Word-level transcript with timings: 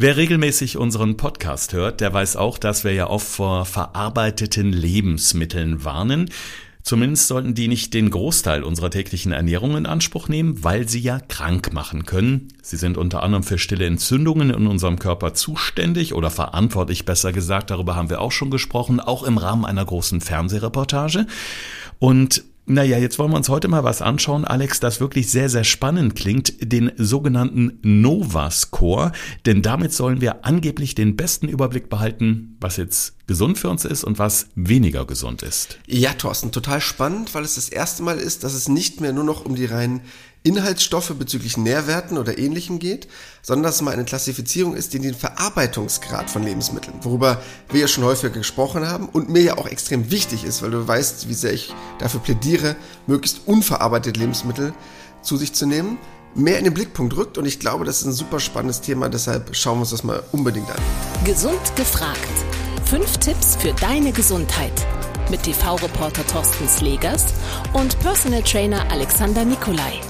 Wer 0.00 0.16
regelmäßig 0.16 0.76
unseren 0.76 1.16
Podcast 1.16 1.72
hört, 1.72 2.00
der 2.00 2.12
weiß 2.12 2.36
auch, 2.36 2.58
dass 2.58 2.84
wir 2.84 2.92
ja 2.92 3.10
oft 3.10 3.26
vor 3.26 3.64
verarbeiteten 3.64 4.72
Lebensmitteln 4.72 5.84
warnen. 5.84 6.30
Zumindest 6.84 7.26
sollten 7.26 7.54
die 7.54 7.66
nicht 7.66 7.94
den 7.94 8.08
Großteil 8.08 8.62
unserer 8.62 8.90
täglichen 8.90 9.32
Ernährung 9.32 9.76
in 9.76 9.86
Anspruch 9.86 10.28
nehmen, 10.28 10.62
weil 10.62 10.88
sie 10.88 11.00
ja 11.00 11.18
krank 11.18 11.72
machen 11.72 12.06
können. 12.06 12.46
Sie 12.62 12.76
sind 12.76 12.96
unter 12.96 13.24
anderem 13.24 13.42
für 13.42 13.58
stille 13.58 13.86
Entzündungen 13.86 14.50
in 14.50 14.68
unserem 14.68 15.00
Körper 15.00 15.34
zuständig 15.34 16.14
oder 16.14 16.30
verantwortlich, 16.30 17.04
besser 17.04 17.32
gesagt. 17.32 17.70
Darüber 17.70 17.96
haben 17.96 18.08
wir 18.08 18.20
auch 18.20 18.30
schon 18.30 18.52
gesprochen, 18.52 19.00
auch 19.00 19.24
im 19.24 19.36
Rahmen 19.36 19.64
einer 19.64 19.84
großen 19.84 20.20
Fernsehreportage. 20.20 21.26
Und 21.98 22.44
naja, 22.68 22.98
jetzt 22.98 23.18
wollen 23.18 23.30
wir 23.30 23.36
uns 23.36 23.48
heute 23.48 23.68
mal 23.68 23.84
was 23.84 24.02
anschauen, 24.02 24.44
Alex, 24.44 24.80
das 24.80 25.00
wirklich 25.00 25.30
sehr, 25.30 25.48
sehr 25.48 25.64
spannend 25.64 26.14
klingt, 26.14 26.54
den 26.60 26.92
sogenannten 26.96 27.78
Nova-Score, 27.82 29.12
denn 29.46 29.62
damit 29.62 29.92
sollen 29.92 30.20
wir 30.20 30.44
angeblich 30.44 30.94
den 30.94 31.16
besten 31.16 31.48
Überblick 31.48 31.88
behalten, 31.88 32.56
was 32.60 32.76
jetzt 32.76 33.14
gesund 33.26 33.58
für 33.58 33.68
uns 33.68 33.84
ist 33.84 34.04
und 34.04 34.18
was 34.18 34.48
weniger 34.54 35.06
gesund 35.06 35.42
ist. 35.42 35.78
Ja, 35.86 36.12
Thorsten, 36.12 36.52
total 36.52 36.80
spannend, 36.80 37.34
weil 37.34 37.44
es 37.44 37.56
das 37.56 37.68
erste 37.68 38.02
Mal 38.02 38.18
ist, 38.18 38.44
dass 38.44 38.54
es 38.54 38.68
nicht 38.68 39.00
mehr 39.00 39.12
nur 39.12 39.24
noch 39.24 39.44
um 39.44 39.54
die 39.54 39.66
reinen 39.66 40.00
Inhaltsstoffe 40.42 41.14
bezüglich 41.18 41.56
Nährwerten 41.56 42.16
oder 42.16 42.38
ähnlichem 42.38 42.78
geht, 42.78 43.08
sondern 43.42 43.64
dass 43.64 43.76
es 43.76 43.82
mal 43.82 43.92
eine 43.92 44.04
Klassifizierung 44.04 44.74
ist, 44.74 44.92
die 44.94 44.98
den 44.98 45.14
Verarbeitungsgrad 45.14 46.30
von 46.30 46.42
Lebensmitteln, 46.42 46.94
worüber 47.02 47.42
wir 47.70 47.80
ja 47.80 47.88
schon 47.88 48.04
häufiger 48.04 48.30
gesprochen 48.30 48.88
haben 48.88 49.08
und 49.08 49.28
mir 49.28 49.42
ja 49.42 49.58
auch 49.58 49.66
extrem 49.66 50.10
wichtig 50.10 50.44
ist, 50.44 50.62
weil 50.62 50.70
du 50.70 50.86
weißt, 50.86 51.28
wie 51.28 51.34
sehr 51.34 51.52
ich 51.52 51.74
dafür 51.98 52.20
plädiere, 52.20 52.76
möglichst 53.06 53.42
unverarbeitete 53.46 54.18
Lebensmittel 54.18 54.72
zu 55.22 55.36
sich 55.36 55.52
zu 55.52 55.66
nehmen, 55.66 55.98
mehr 56.34 56.58
in 56.58 56.64
den 56.64 56.74
Blickpunkt 56.74 57.16
rückt 57.16 57.38
und 57.38 57.46
ich 57.46 57.58
glaube, 57.58 57.84
das 57.84 58.00
ist 58.00 58.06
ein 58.06 58.12
super 58.12 58.40
spannendes 58.40 58.80
Thema, 58.80 59.08
deshalb 59.08 59.54
schauen 59.54 59.78
wir 59.78 59.80
uns 59.80 59.90
das 59.90 60.04
mal 60.04 60.22
unbedingt 60.32 60.70
an. 60.70 60.78
Gesund 61.24 61.74
gefragt. 61.76 62.18
Fünf 62.84 63.18
Tipps 63.18 63.56
für 63.56 63.72
deine 63.74 64.12
Gesundheit 64.12 64.72
mit 65.30 65.42
TV-Reporter 65.42 66.26
Thorsten 66.26 66.68
Slegers 66.68 67.26
und 67.74 67.98
Personal 68.00 68.42
Trainer 68.42 68.90
Alexander 68.90 69.44
Nikolai. 69.44 70.00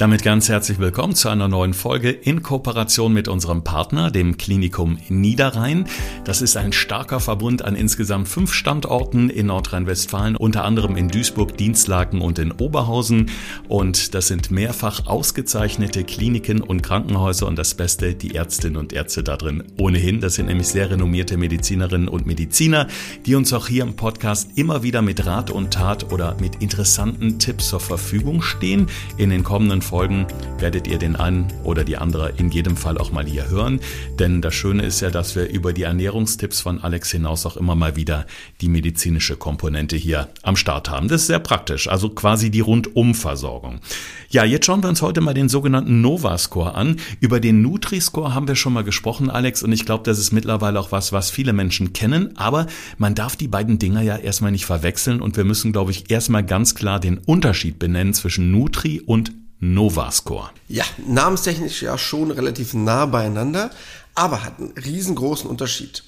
Damit 0.00 0.22
ganz 0.22 0.48
herzlich 0.48 0.78
willkommen 0.78 1.14
zu 1.14 1.28
einer 1.28 1.46
neuen 1.46 1.74
Folge 1.74 2.08
in 2.08 2.42
Kooperation 2.42 3.12
mit 3.12 3.28
unserem 3.28 3.64
Partner, 3.64 4.10
dem 4.10 4.38
Klinikum 4.38 4.96
Niederrhein. 5.10 5.84
Das 6.24 6.40
ist 6.40 6.56
ein 6.56 6.72
starker 6.72 7.20
Verbund 7.20 7.62
an 7.62 7.76
insgesamt 7.76 8.26
fünf 8.26 8.54
Standorten 8.54 9.28
in 9.28 9.48
Nordrhein-Westfalen, 9.48 10.36
unter 10.36 10.64
anderem 10.64 10.96
in 10.96 11.08
Duisburg, 11.08 11.54
Dienstlaken 11.58 12.22
und 12.22 12.38
in 12.38 12.50
Oberhausen. 12.50 13.30
Und 13.68 14.14
das 14.14 14.28
sind 14.28 14.50
mehrfach 14.50 15.06
ausgezeichnete 15.06 16.04
Kliniken 16.04 16.62
und 16.62 16.80
Krankenhäuser 16.80 17.46
und 17.46 17.56
das 17.56 17.74
Beste, 17.74 18.14
die 18.14 18.34
Ärztinnen 18.34 18.78
und 18.78 18.94
Ärzte 18.94 19.22
da 19.22 19.36
drin 19.36 19.64
ohnehin. 19.78 20.22
Das 20.22 20.36
sind 20.36 20.46
nämlich 20.46 20.68
sehr 20.68 20.90
renommierte 20.90 21.36
Medizinerinnen 21.36 22.08
und 22.08 22.24
Mediziner, 22.24 22.86
die 23.26 23.34
uns 23.34 23.52
auch 23.52 23.68
hier 23.68 23.82
im 23.82 23.96
Podcast 23.96 24.52
immer 24.54 24.82
wieder 24.82 25.02
mit 25.02 25.26
Rat 25.26 25.50
und 25.50 25.74
Tat 25.74 26.10
oder 26.10 26.38
mit 26.40 26.62
interessanten 26.62 27.38
Tipps 27.38 27.68
zur 27.68 27.80
Verfügung 27.80 28.40
stehen. 28.40 28.86
In 29.18 29.28
den 29.28 29.44
kommenden 29.44 29.82
Folgen 29.90 30.28
werdet 30.60 30.86
ihr 30.86 30.98
den 30.98 31.16
einen 31.16 31.48
oder 31.64 31.82
die 31.82 31.96
andere 31.96 32.32
in 32.36 32.48
jedem 32.48 32.76
Fall 32.76 32.96
auch 32.96 33.10
mal 33.10 33.26
hier 33.26 33.50
hören. 33.50 33.80
Denn 34.20 34.40
das 34.40 34.54
Schöne 34.54 34.84
ist 34.84 35.00
ja, 35.00 35.10
dass 35.10 35.34
wir 35.34 35.48
über 35.48 35.72
die 35.72 35.82
Ernährungstipps 35.82 36.60
von 36.60 36.80
Alex 36.80 37.10
hinaus 37.10 37.44
auch 37.44 37.56
immer 37.56 37.74
mal 37.74 37.96
wieder 37.96 38.24
die 38.60 38.68
medizinische 38.68 39.34
Komponente 39.34 39.96
hier 39.96 40.28
am 40.44 40.54
Start 40.54 40.90
haben. 40.90 41.08
Das 41.08 41.22
ist 41.22 41.26
sehr 41.26 41.40
praktisch, 41.40 41.88
also 41.88 42.08
quasi 42.08 42.52
die 42.52 42.60
Rundumversorgung. 42.60 43.80
Ja, 44.28 44.44
jetzt 44.44 44.66
schauen 44.66 44.80
wir 44.84 44.88
uns 44.88 45.02
heute 45.02 45.20
mal 45.20 45.34
den 45.34 45.48
sogenannten 45.48 46.00
Nova-Score 46.00 46.76
an. 46.76 46.98
Über 47.18 47.40
den 47.40 47.60
Nutri-Score 47.60 48.32
haben 48.32 48.46
wir 48.46 48.54
schon 48.54 48.72
mal 48.72 48.84
gesprochen, 48.84 49.28
Alex, 49.28 49.64
und 49.64 49.72
ich 49.72 49.86
glaube, 49.86 50.04
das 50.04 50.20
ist 50.20 50.30
mittlerweile 50.30 50.78
auch 50.78 50.92
was, 50.92 51.12
was 51.12 51.32
viele 51.32 51.52
Menschen 51.52 51.92
kennen. 51.92 52.36
Aber 52.36 52.68
man 52.96 53.16
darf 53.16 53.34
die 53.34 53.48
beiden 53.48 53.80
Dinger 53.80 54.02
ja 54.02 54.16
erstmal 54.16 54.52
nicht 54.52 54.66
verwechseln 54.66 55.20
und 55.20 55.36
wir 55.36 55.44
müssen, 55.44 55.72
glaube 55.72 55.90
ich, 55.90 56.12
erstmal 56.12 56.44
ganz 56.44 56.76
klar 56.76 57.00
den 57.00 57.18
Unterschied 57.18 57.80
benennen 57.80 58.14
zwischen 58.14 58.52
Nutri 58.52 59.00
und 59.04 59.32
Novascore. 59.60 60.50
Ja, 60.68 60.84
namenstechnisch 61.06 61.82
ja 61.82 61.98
schon 61.98 62.30
relativ 62.30 62.74
nah 62.74 63.06
beieinander, 63.06 63.70
aber 64.14 64.42
hat 64.42 64.58
einen 64.58 64.72
riesengroßen 64.72 65.48
Unterschied. 65.48 66.02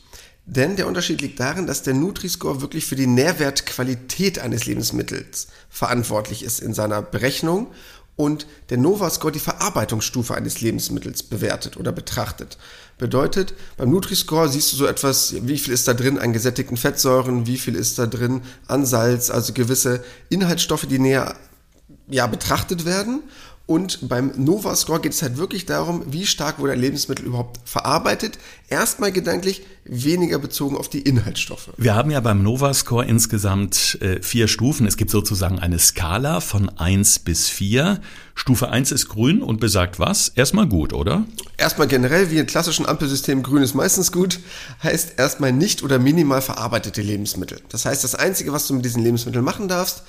Denn 0.45 0.75
der 0.77 0.89
Unterschied 0.89 1.21
liegt 1.21 1.39
darin, 1.39 1.67
dass 1.67 1.83
der 1.83 1.95
Nutri-Score 1.95 2.63
wirklich 2.63 2.87
für 2.87 2.97
die 2.97 3.07
Nährwertqualität 3.07 4.41
eines 4.41 4.67
Lebensmittels 4.67 5.49
verantwortlich 5.71 6.43
ist 6.43 6.61
in 6.61 6.75
seiner 6.75 7.01
Berechnung 7.01 7.69
und 8.17 8.47
der 8.71 8.79
Nova-Score 8.79 9.33
die 9.33 9.39
Verarbeitungsstufe 9.39 10.35
eines 10.35 10.61
Lebensmittels 10.61 11.23
bewertet 11.23 11.77
oder 11.77 11.93
betrachtet. 11.93 12.59
Bedeutet, 12.99 13.55
beim 13.77 13.91
Nutri-Score 13.91 14.49
siehst 14.49 14.73
du 14.73 14.77
so 14.77 14.87
etwas, 14.87 15.35
wie 15.47 15.59
viel 15.59 15.73
ist 15.73 15.87
da 15.89 15.95
drin 15.95 16.19
an 16.19 16.33
gesättigten 16.33 16.77
Fettsäuren, 16.77 17.47
wie 17.47 17.57
viel 17.57 17.75
ist 17.75 17.99
da 17.99 18.07
drin 18.07 18.43
an 18.67 18.85
Salz, 18.85 19.31
also 19.31 19.53
gewisse 19.53 20.03
Inhaltsstoffe, 20.29 20.87
die 20.87 20.99
näher 20.99 21.37
ja, 22.13 22.27
betrachtet 22.27 22.85
werden. 22.85 23.23
Und 23.67 24.09
beim 24.09 24.33
Nova 24.37 24.75
Score 24.77 25.01
geht 25.01 25.13
es 25.13 25.23
halt 25.23 25.37
wirklich 25.37 25.67
darum, 25.67 26.03
wie 26.13 26.27
stark 26.27 26.59
wurde 26.59 26.73
ein 26.73 26.81
Lebensmittel 26.81 27.25
überhaupt 27.25 27.61
verarbeitet. 27.65 28.39
Erstmal 28.69 29.13
gedanklich 29.13 29.63
weniger 29.85 30.39
bezogen 30.39 30.77
auf 30.77 30.89
die 30.89 31.01
Inhaltsstoffe. 31.01 31.71
Wir 31.77 31.95
haben 31.95 32.11
ja 32.11 32.21
beim 32.21 32.43
Nova 32.43 32.73
Score 32.73 33.05
insgesamt 33.05 33.99
äh, 34.01 34.23
vier 34.23 34.47
Stufen. 34.47 34.87
Es 34.87 34.97
gibt 34.97 35.11
sozusagen 35.11 35.59
eine 35.59 35.79
Skala 35.79 36.41
von 36.41 36.69
eins 36.79 37.19
bis 37.19 37.49
vier. 37.49 38.01
Stufe 38.35 38.71
eins 38.71 38.93
ist 38.93 39.09
grün 39.09 39.43
und 39.43 39.61
besagt 39.61 39.99
was? 39.99 40.29
Erstmal 40.29 40.67
gut, 40.67 40.93
oder? 40.93 41.25
Erstmal 41.57 41.89
generell, 41.89 42.31
wie 42.31 42.39
im 42.39 42.47
klassischen 42.47 42.87
Ampelsystem, 42.87 43.43
grün 43.43 43.63
ist 43.63 43.75
meistens 43.75 44.13
gut, 44.13 44.41
heißt 44.83 45.19
erstmal 45.19 45.53
nicht 45.53 45.83
oder 45.83 45.99
minimal 45.99 46.43
verarbeitete 46.43 47.03
Lebensmittel. 47.03 47.61
Das 47.69 47.85
heißt, 47.85 48.05
das 48.05 48.15
Einzige, 48.15 48.53
was 48.53 48.69
du 48.69 48.75
mit 48.75 48.85
diesen 48.85 49.03
Lebensmitteln 49.03 49.45
machen 49.45 49.69
darfst, 49.69 50.03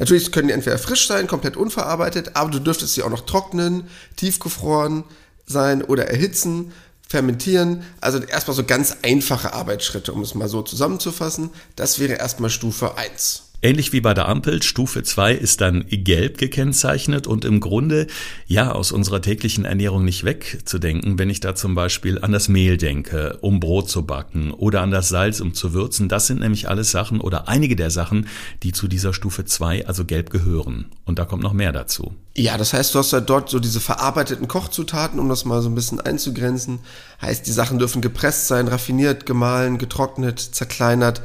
Natürlich 0.00 0.30
können 0.30 0.46
die 0.46 0.54
entweder 0.54 0.78
frisch 0.78 1.08
sein, 1.08 1.26
komplett 1.26 1.56
unverarbeitet, 1.56 2.36
aber 2.36 2.52
du 2.52 2.60
dürftest 2.60 2.94
sie 2.94 3.02
auch 3.02 3.10
noch 3.10 3.26
trocknen, 3.26 3.88
tiefgefroren 4.14 5.02
sein 5.44 5.82
oder 5.82 6.06
erhitzen, 6.06 6.72
fermentieren. 7.08 7.82
Also 8.00 8.18
erstmal 8.20 8.54
so 8.54 8.64
ganz 8.64 8.98
einfache 9.02 9.52
Arbeitsschritte, 9.52 10.12
um 10.12 10.22
es 10.22 10.34
mal 10.34 10.48
so 10.48 10.62
zusammenzufassen. 10.62 11.50
Das 11.74 11.98
wäre 11.98 12.14
erstmal 12.14 12.50
Stufe 12.50 12.96
1. 12.96 13.47
Ähnlich 13.60 13.92
wie 13.92 14.00
bei 14.00 14.14
der 14.14 14.28
Ampel, 14.28 14.62
Stufe 14.62 15.02
2 15.02 15.34
ist 15.34 15.60
dann 15.60 15.84
gelb 15.88 16.38
gekennzeichnet 16.38 17.26
und 17.26 17.44
im 17.44 17.58
Grunde 17.58 18.06
ja 18.46 18.70
aus 18.70 18.92
unserer 18.92 19.20
täglichen 19.20 19.64
Ernährung 19.64 20.04
nicht 20.04 20.22
wegzudenken, 20.22 21.18
wenn 21.18 21.28
ich 21.28 21.40
da 21.40 21.56
zum 21.56 21.74
Beispiel 21.74 22.20
an 22.20 22.30
das 22.30 22.48
Mehl 22.48 22.76
denke, 22.76 23.36
um 23.40 23.58
Brot 23.58 23.90
zu 23.90 24.06
backen 24.06 24.52
oder 24.52 24.82
an 24.82 24.92
das 24.92 25.08
Salz, 25.08 25.40
um 25.40 25.54
zu 25.54 25.72
würzen. 25.72 26.08
Das 26.08 26.28
sind 26.28 26.38
nämlich 26.38 26.68
alles 26.68 26.92
Sachen 26.92 27.20
oder 27.20 27.48
einige 27.48 27.74
der 27.74 27.90
Sachen, 27.90 28.28
die 28.62 28.70
zu 28.70 28.86
dieser 28.86 29.12
Stufe 29.12 29.44
2, 29.44 29.88
also 29.88 30.04
gelb, 30.04 30.30
gehören. 30.30 30.84
Und 31.04 31.18
da 31.18 31.24
kommt 31.24 31.42
noch 31.42 31.52
mehr 31.52 31.72
dazu. 31.72 32.14
Ja, 32.36 32.58
das 32.58 32.72
heißt, 32.72 32.94
du 32.94 33.00
hast 33.00 33.10
ja 33.10 33.18
dort 33.18 33.50
so 33.50 33.58
diese 33.58 33.80
verarbeiteten 33.80 34.46
Kochzutaten, 34.46 35.18
um 35.18 35.28
das 35.28 35.44
mal 35.44 35.62
so 35.62 35.68
ein 35.68 35.74
bisschen 35.74 36.00
einzugrenzen. 36.00 36.78
Heißt, 37.20 37.44
die 37.44 37.52
Sachen 37.52 37.80
dürfen 37.80 38.02
gepresst 38.02 38.46
sein, 38.46 38.68
raffiniert, 38.68 39.26
gemahlen, 39.26 39.78
getrocknet, 39.78 40.38
zerkleinert 40.38 41.22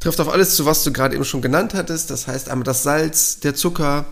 Trifft 0.00 0.20
auf 0.20 0.28
alles 0.28 0.54
zu, 0.54 0.64
was 0.64 0.84
du 0.84 0.92
gerade 0.92 1.14
eben 1.14 1.24
schon 1.24 1.42
genannt 1.42 1.74
hattest. 1.74 2.10
Das 2.10 2.26
heißt 2.26 2.48
einmal 2.48 2.64
das 2.64 2.82
Salz, 2.84 3.40
der 3.40 3.54
Zucker, 3.54 4.06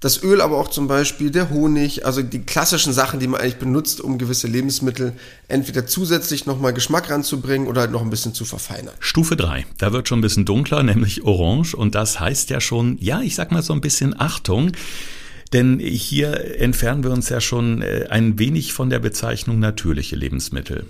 das 0.00 0.22
Öl, 0.22 0.40
aber 0.40 0.58
auch 0.58 0.68
zum 0.68 0.88
Beispiel 0.88 1.30
der 1.30 1.50
Honig, 1.50 2.04
also 2.04 2.22
die 2.22 2.40
klassischen 2.40 2.92
Sachen, 2.92 3.18
die 3.18 3.26
man 3.26 3.40
eigentlich 3.40 3.56
benutzt, 3.56 4.00
um 4.00 4.18
gewisse 4.18 4.46
Lebensmittel 4.46 5.14
entweder 5.48 5.86
zusätzlich 5.86 6.46
nochmal 6.46 6.74
Geschmack 6.74 7.10
ranzubringen 7.10 7.66
oder 7.66 7.82
halt 7.82 7.92
noch 7.92 8.02
ein 8.02 8.10
bisschen 8.10 8.34
zu 8.34 8.44
verfeinern. 8.44 8.94
Stufe 9.00 9.36
3, 9.36 9.66
da 9.78 9.92
wird 9.92 10.08
schon 10.08 10.18
ein 10.18 10.22
bisschen 10.22 10.44
dunkler, 10.44 10.82
nämlich 10.82 11.24
orange 11.24 11.74
und 11.74 11.94
das 11.94 12.20
heißt 12.20 12.50
ja 12.50 12.60
schon, 12.60 12.98
ja, 13.00 13.20
ich 13.22 13.34
sag 13.34 13.52
mal 13.52 13.62
so 13.62 13.72
ein 13.72 13.80
bisschen 13.80 14.18
Achtung. 14.18 14.72
Denn 15.52 15.78
hier 15.78 16.60
entfernen 16.60 17.04
wir 17.04 17.12
uns 17.12 17.28
ja 17.28 17.40
schon 17.40 17.80
äh, 17.80 18.06
ein 18.10 18.38
wenig 18.38 18.72
von 18.72 18.90
der 18.90 18.98
Bezeichnung 18.98 19.60
natürliche 19.60 20.16
Lebensmittel. 20.16 20.86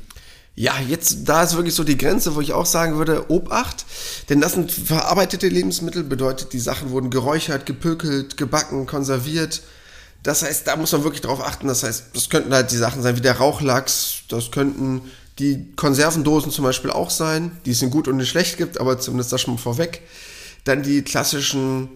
Ja, 0.58 0.72
jetzt, 0.80 1.28
da 1.28 1.42
ist 1.42 1.54
wirklich 1.54 1.74
so 1.74 1.84
die 1.84 1.98
Grenze, 1.98 2.34
wo 2.34 2.40
ich 2.40 2.54
auch 2.54 2.64
sagen 2.64 2.96
würde, 2.96 3.30
Obacht, 3.30 3.84
denn 4.30 4.40
das 4.40 4.54
sind 4.54 4.72
verarbeitete 4.72 5.48
Lebensmittel, 5.48 6.02
bedeutet, 6.02 6.54
die 6.54 6.58
Sachen 6.58 6.90
wurden 6.90 7.10
geräuchert, 7.10 7.66
gepökelt, 7.66 8.38
gebacken, 8.38 8.86
konserviert. 8.86 9.60
Das 10.22 10.42
heißt, 10.42 10.66
da 10.66 10.76
muss 10.76 10.92
man 10.92 11.04
wirklich 11.04 11.20
drauf 11.20 11.46
achten. 11.46 11.68
Das 11.68 11.82
heißt, 11.82 12.06
das 12.14 12.30
könnten 12.30 12.54
halt 12.54 12.72
die 12.72 12.78
Sachen 12.78 13.02
sein 13.02 13.16
wie 13.16 13.20
der 13.20 13.36
Rauchlachs, 13.36 14.22
das 14.30 14.50
könnten 14.50 15.02
die 15.38 15.72
Konservendosen 15.76 16.50
zum 16.50 16.64
Beispiel 16.64 16.90
auch 16.90 17.10
sein, 17.10 17.58
die 17.66 17.72
es 17.72 17.82
in 17.82 17.90
gut 17.90 18.08
und 18.08 18.18
in 18.18 18.24
schlecht 18.24 18.56
gibt, 18.56 18.80
aber 18.80 18.98
zumindest 18.98 19.32
das 19.34 19.42
schon 19.42 19.54
mal 19.54 19.60
vorweg. 19.60 20.00
Dann 20.64 20.82
die 20.82 21.02
klassischen, 21.02 21.90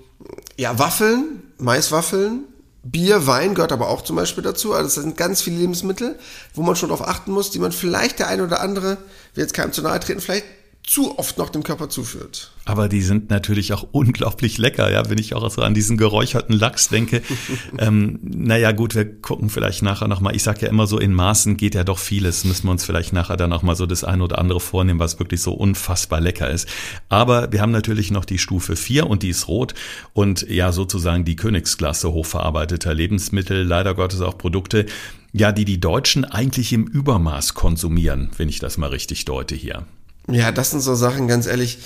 ja, 0.58 0.78
Waffeln, 0.78 1.42
Maiswaffeln, 1.56 2.44
Bier, 2.82 3.26
Wein 3.26 3.54
gehört 3.54 3.72
aber 3.72 3.88
auch 3.88 4.02
zum 4.02 4.16
Beispiel 4.16 4.42
dazu. 4.42 4.72
Also 4.72 4.84
das 4.84 4.94
sind 4.94 5.16
ganz 5.16 5.42
viele 5.42 5.58
Lebensmittel, 5.58 6.18
wo 6.54 6.62
man 6.62 6.76
schon 6.76 6.88
darauf 6.88 7.06
achten 7.06 7.32
muss, 7.32 7.50
die 7.50 7.58
man 7.58 7.72
vielleicht 7.72 8.18
der 8.18 8.28
eine 8.28 8.44
oder 8.44 8.60
andere, 8.60 8.96
will 9.34 9.42
jetzt 9.44 9.54
keinem 9.54 9.72
zu 9.72 9.82
nahe 9.82 10.00
treten, 10.00 10.20
vielleicht 10.20 10.46
zu 10.82 11.18
oft 11.18 11.38
noch 11.38 11.50
dem 11.50 11.62
Körper 11.62 11.88
zuführt. 11.88 12.50
Aber 12.64 12.88
die 12.88 13.02
sind 13.02 13.30
natürlich 13.30 13.72
auch 13.72 13.86
unglaublich 13.92 14.58
lecker, 14.58 14.90
ja, 14.90 15.08
wenn 15.08 15.18
ich 15.18 15.34
auch 15.34 15.48
so 15.50 15.62
an 15.62 15.74
diesen 15.74 15.96
geräucherten 15.96 16.56
Lachs 16.56 16.88
denke. 16.88 17.22
ähm, 17.78 18.18
naja, 18.22 18.72
gut, 18.72 18.94
wir 18.94 19.20
gucken 19.20 19.50
vielleicht 19.50 19.82
nachher 19.82 20.08
nochmal. 20.08 20.34
Ich 20.34 20.42
sage 20.42 20.62
ja 20.62 20.68
immer 20.68 20.86
so, 20.86 20.98
in 20.98 21.12
Maßen 21.12 21.56
geht 21.56 21.74
ja 21.74 21.84
doch 21.84 21.98
vieles. 21.98 22.44
Müssen 22.44 22.66
wir 22.66 22.72
uns 22.72 22.84
vielleicht 22.84 23.12
nachher 23.12 23.36
dann 23.36 23.52
auch 23.52 23.62
mal 23.62 23.76
so 23.76 23.86
das 23.86 24.04
eine 24.04 24.24
oder 24.24 24.38
andere 24.38 24.60
vornehmen, 24.60 24.98
was 24.98 25.18
wirklich 25.18 25.42
so 25.42 25.52
unfassbar 25.52 26.20
lecker 26.20 26.50
ist. 26.50 26.68
Aber 27.08 27.52
wir 27.52 27.60
haben 27.60 27.72
natürlich 27.72 28.10
noch 28.10 28.24
die 28.24 28.38
Stufe 28.38 28.74
4 28.74 29.06
und 29.06 29.22
die 29.22 29.30
ist 29.30 29.48
rot 29.48 29.74
und 30.12 30.42
ja, 30.48 30.72
sozusagen 30.72 31.24
die 31.24 31.36
Königsklasse 31.36 32.12
hochverarbeiteter 32.12 32.94
Lebensmittel, 32.94 33.62
leider 33.62 33.94
Gottes 33.94 34.20
auch 34.20 34.36
Produkte, 34.36 34.86
ja, 35.32 35.52
die 35.52 35.64
die 35.64 35.78
Deutschen 35.78 36.24
eigentlich 36.24 36.72
im 36.72 36.86
Übermaß 36.86 37.54
konsumieren, 37.54 38.30
wenn 38.36 38.48
ich 38.48 38.58
das 38.58 38.78
mal 38.78 38.90
richtig 38.90 39.24
deute 39.24 39.54
hier. 39.54 39.86
Ja, 40.28 40.52
das 40.52 40.70
sind 40.70 40.80
so 40.80 40.94
Sachen, 40.94 41.28
ganz 41.28 41.46
ehrlich, 41.46 41.78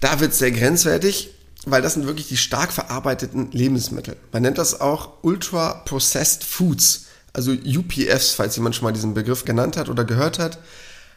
da 0.00 0.20
wird 0.20 0.32
es 0.32 0.38
sehr 0.38 0.50
grenzwertig, 0.50 1.30
weil 1.64 1.82
das 1.82 1.94
sind 1.94 2.06
wirklich 2.06 2.28
die 2.28 2.36
stark 2.36 2.72
verarbeiteten 2.72 3.50
Lebensmittel. 3.52 4.16
Man 4.32 4.42
nennt 4.42 4.58
das 4.58 4.80
auch 4.80 5.14
Ultra 5.22 5.82
Processed 5.84 6.44
Foods, 6.44 7.06
also 7.32 7.52
UPFs, 7.52 8.32
falls 8.32 8.56
jemand 8.56 8.76
schon 8.76 8.84
mal 8.84 8.92
diesen 8.92 9.14
Begriff 9.14 9.44
genannt 9.44 9.76
hat 9.76 9.88
oder 9.88 10.04
gehört 10.04 10.38
hat. 10.38 10.58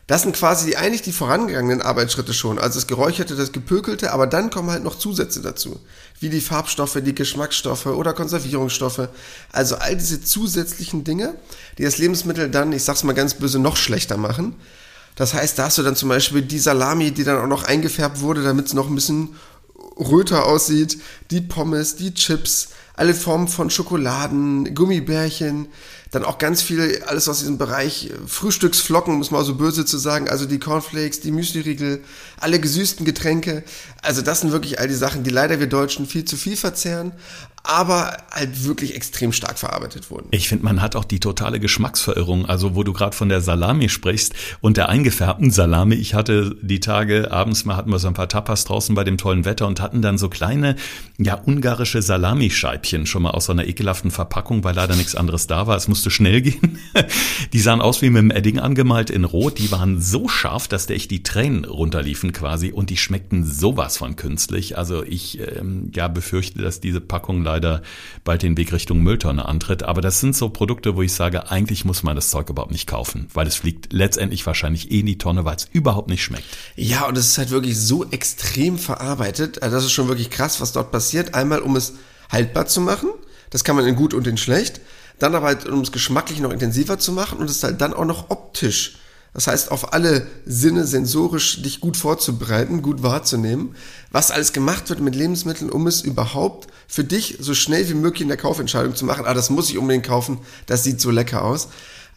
Das 0.09 0.23
sind 0.23 0.35
quasi 0.35 0.75
eigentlich 0.75 1.03
die 1.03 1.11
vorangegangenen 1.11 1.83
Arbeitsschritte 1.83 2.33
schon, 2.33 2.57
also 2.57 2.79
das 2.79 2.87
Geräucherte, 2.87 3.35
das 3.35 3.51
Gepökelte, 3.51 4.11
aber 4.11 4.25
dann 4.25 4.49
kommen 4.49 4.71
halt 4.71 4.83
noch 4.83 4.97
Zusätze 4.97 5.39
dazu, 5.39 5.79
wie 6.19 6.29
die 6.29 6.41
Farbstoffe, 6.41 6.97
die 6.99 7.13
Geschmacksstoffe 7.13 7.85
oder 7.85 8.13
Konservierungsstoffe. 8.13 9.09
Also 9.51 9.75
all 9.75 9.95
diese 9.95 10.19
zusätzlichen 10.19 11.03
Dinge, 11.03 11.35
die 11.77 11.83
das 11.83 11.99
Lebensmittel 11.99 12.49
dann, 12.49 12.73
ich 12.73 12.83
sag's 12.83 13.03
mal 13.03 13.13
ganz 13.13 13.35
böse, 13.35 13.59
noch 13.59 13.77
schlechter 13.77 14.17
machen. 14.17 14.55
Das 15.19 15.33
heißt, 15.33 15.59
da 15.59 15.65
hast 15.65 15.77
du 15.77 15.83
dann 15.83 15.97
zum 15.97 16.07
Beispiel 16.07 16.41
die 16.41 16.59
Salami, 16.59 17.11
die 17.11 17.25
dann 17.25 17.39
auch 17.39 17.47
noch 17.47 17.63
eingefärbt 17.63 18.21
wurde, 18.21 18.41
damit 18.41 18.67
es 18.67 18.73
noch 18.73 18.87
ein 18.87 18.95
bisschen 18.95 19.35
röter 19.99 20.45
aussieht, 20.45 20.97
die 21.29 21.41
Pommes, 21.41 21.97
die 21.97 22.13
Chips, 22.13 22.69
alle 22.95 23.13
Formen 23.13 23.49
von 23.49 23.69
Schokoladen, 23.69 24.73
Gummibärchen, 24.73 25.67
dann 26.11 26.25
auch 26.25 26.37
ganz 26.39 26.61
viel, 26.61 27.03
alles 27.05 27.29
aus 27.29 27.39
diesem 27.39 27.57
Bereich 27.57 28.11
Frühstücksflocken, 28.25 29.15
muss 29.15 29.31
man 29.31 29.43
so 29.43 29.55
böse 29.55 29.85
zu 29.85 29.97
sagen, 29.97 30.27
also 30.27 30.45
die 30.45 30.59
Cornflakes, 30.59 31.19
die 31.19 31.31
Müsliriegel, 31.31 32.03
alle 32.39 32.59
gesüßten 32.59 33.05
Getränke. 33.05 33.63
Also 34.01 34.21
das 34.21 34.41
sind 34.41 34.51
wirklich 34.51 34.79
all 34.79 34.87
die 34.87 34.95
Sachen, 34.95 35.23
die 35.23 35.29
leider 35.29 35.59
wir 35.59 35.67
Deutschen 35.67 36.07
viel 36.07 36.25
zu 36.25 36.35
viel 36.35 36.55
verzehren, 36.55 37.11
aber 37.63 38.17
halt 38.31 38.65
wirklich 38.65 38.95
extrem 38.95 39.31
stark 39.31 39.59
verarbeitet 39.59 40.09
wurden. 40.09 40.27
Ich 40.31 40.47
finde, 40.47 40.65
man 40.65 40.81
hat 40.81 40.95
auch 40.95 41.05
die 41.05 41.19
totale 41.19 41.59
Geschmacksverirrung. 41.59 42.45
Also, 42.45 42.75
wo 42.75 42.83
du 42.83 42.93
gerade 42.93 43.15
von 43.15 43.29
der 43.29 43.41
Salami 43.41 43.89
sprichst 43.89 44.33
und 44.61 44.77
der 44.77 44.89
eingefärbten 44.89 45.51
Salami. 45.51 45.95
Ich 45.95 46.13
hatte 46.13 46.55
die 46.61 46.79
Tage 46.79 47.31
abends 47.31 47.65
mal 47.65 47.75
hatten 47.75 47.91
wir 47.91 47.99
so 47.99 48.07
ein 48.07 48.13
paar 48.13 48.29
Tapas 48.29 48.63
draußen 48.65 48.95
bei 48.95 49.03
dem 49.03 49.17
tollen 49.17 49.45
Wetter 49.45 49.67
und 49.67 49.81
hatten 49.81 50.01
dann 50.01 50.17
so 50.17 50.29
kleine, 50.29 50.75
ja, 51.17 51.39
ungarische 51.45 52.01
Salamischeibchen 52.01 53.05
schon 53.05 53.23
mal 53.23 53.31
aus 53.31 53.45
so 53.45 53.51
einer 53.51 53.67
ekelhaften 53.67 54.11
Verpackung, 54.11 54.63
weil 54.63 54.75
leider 54.75 54.95
nichts 54.95 55.15
anderes 55.15 55.47
da 55.47 55.67
war. 55.67 55.77
Es 55.77 55.87
musste 55.99 56.11
schnell 56.11 56.41
gehen. 56.41 56.79
Die 57.51 57.59
sahen 57.59 57.81
aus 57.81 58.01
wie 58.01 58.09
mit 58.09 58.21
dem 58.21 58.31
Edding 58.31 58.57
angemalt 58.57 59.09
in 59.09 59.25
Rot. 59.25 59.59
Die 59.59 59.69
waren 59.69 60.01
so 60.01 60.29
scharf, 60.29 60.69
dass 60.69 60.85
der 60.85 60.95
echt 60.95 61.11
die 61.11 61.23
Tränen 61.23 61.65
runterliefen 61.65 62.31
quasi 62.31 62.71
und 62.71 62.89
die 62.89 62.95
schmeckten 62.95 63.43
sowas 63.43 63.97
von 63.97 64.15
künstlich. 64.15 64.77
Also 64.77 65.03
ich 65.03 65.39
ähm, 65.41 65.91
ja 65.93 66.07
befürchte, 66.07 66.61
dass 66.61 66.79
diese 66.79 67.01
Packung 67.01 67.43
leider 67.43 67.81
bald 68.23 68.43
den 68.43 68.55
Weg 68.55 68.71
Richtung 68.71 69.03
Mülltonne 69.03 69.43
antritt. 69.45 69.83
Aber 69.83 69.99
das 69.99 70.21
sind 70.21 70.37
so 70.37 70.47
Produkte, 70.47 70.95
wo 70.95 71.01
ich 71.01 71.11
sage, 71.11 71.51
eigentlich 71.51 71.83
muss 71.83 72.01
man 72.01 72.15
das 72.15 72.29
Zeug 72.29 72.49
überhaupt 72.49 72.71
nicht 72.71 72.87
kaufen, 72.87 73.27
weil 73.33 73.45
es 73.45 73.55
fliegt 73.55 73.91
letztendlich 73.91 74.45
wahrscheinlich 74.45 74.91
eh 74.91 75.01
in 75.01 75.05
die 75.05 75.17
Tonne, 75.17 75.43
weil 75.43 75.57
es 75.57 75.67
überhaupt 75.73 76.09
nicht 76.09 76.23
schmeckt. 76.23 76.45
Ja, 76.77 77.07
und 77.07 77.17
es 77.17 77.27
ist 77.27 77.37
halt 77.37 77.49
wirklich 77.49 77.77
so 77.77 78.09
extrem 78.09 78.77
verarbeitet. 78.77 79.61
Also 79.61 79.75
das 79.75 79.83
ist 79.83 79.91
schon 79.91 80.07
wirklich 80.07 80.29
krass, 80.29 80.61
was 80.61 80.71
dort 80.71 80.93
passiert. 80.93 81.33
Einmal, 81.33 81.59
um 81.59 81.75
es 81.75 81.95
haltbar 82.29 82.67
zu 82.67 82.79
machen. 82.79 83.09
Das 83.49 83.65
kann 83.65 83.75
man 83.75 83.85
in 83.85 83.95
gut 83.95 84.13
und 84.13 84.27
in 84.27 84.37
schlecht. 84.37 84.79
Dann 85.19 85.35
aber 85.35 85.47
halt, 85.47 85.67
um 85.67 85.81
es 85.81 85.91
geschmacklich 85.91 86.39
noch 86.39 86.51
intensiver 86.51 86.97
zu 86.97 87.11
machen 87.11 87.39
und 87.39 87.49
es 87.49 87.63
halt 87.63 87.81
dann 87.81 87.93
auch 87.93 88.05
noch 88.05 88.29
optisch 88.29 88.99
das 89.33 89.47
heißt, 89.47 89.71
auf 89.71 89.93
alle 89.93 90.25
Sinne 90.45 90.85
sensorisch 90.87 91.61
dich 91.61 91.81
gut 91.81 91.97
vorzubereiten, 91.97 92.81
gut 92.81 93.03
wahrzunehmen, 93.03 93.75
was 94.11 94.31
alles 94.31 94.53
gemacht 94.53 94.89
wird 94.89 95.01
mit 95.01 95.15
Lebensmitteln, 95.15 95.69
um 95.69 95.85
es 95.85 96.01
überhaupt 96.01 96.67
für 96.87 97.03
dich 97.03 97.37
so 97.39 97.53
schnell 97.53 97.87
wie 97.89 97.93
möglich 97.93 98.23
in 98.23 98.27
der 98.27 98.37
Kaufentscheidung 98.37 98.95
zu 98.95 99.05
machen. 99.05 99.25
Ah, 99.25 99.35
das 99.35 99.51
muss 99.51 99.69
ich 99.69 99.77
unbedingt 99.77 100.05
kaufen, 100.05 100.39
das 100.65 100.83
sieht 100.83 100.99
so 100.99 101.11
lecker 101.11 101.43
aus. 101.43 101.67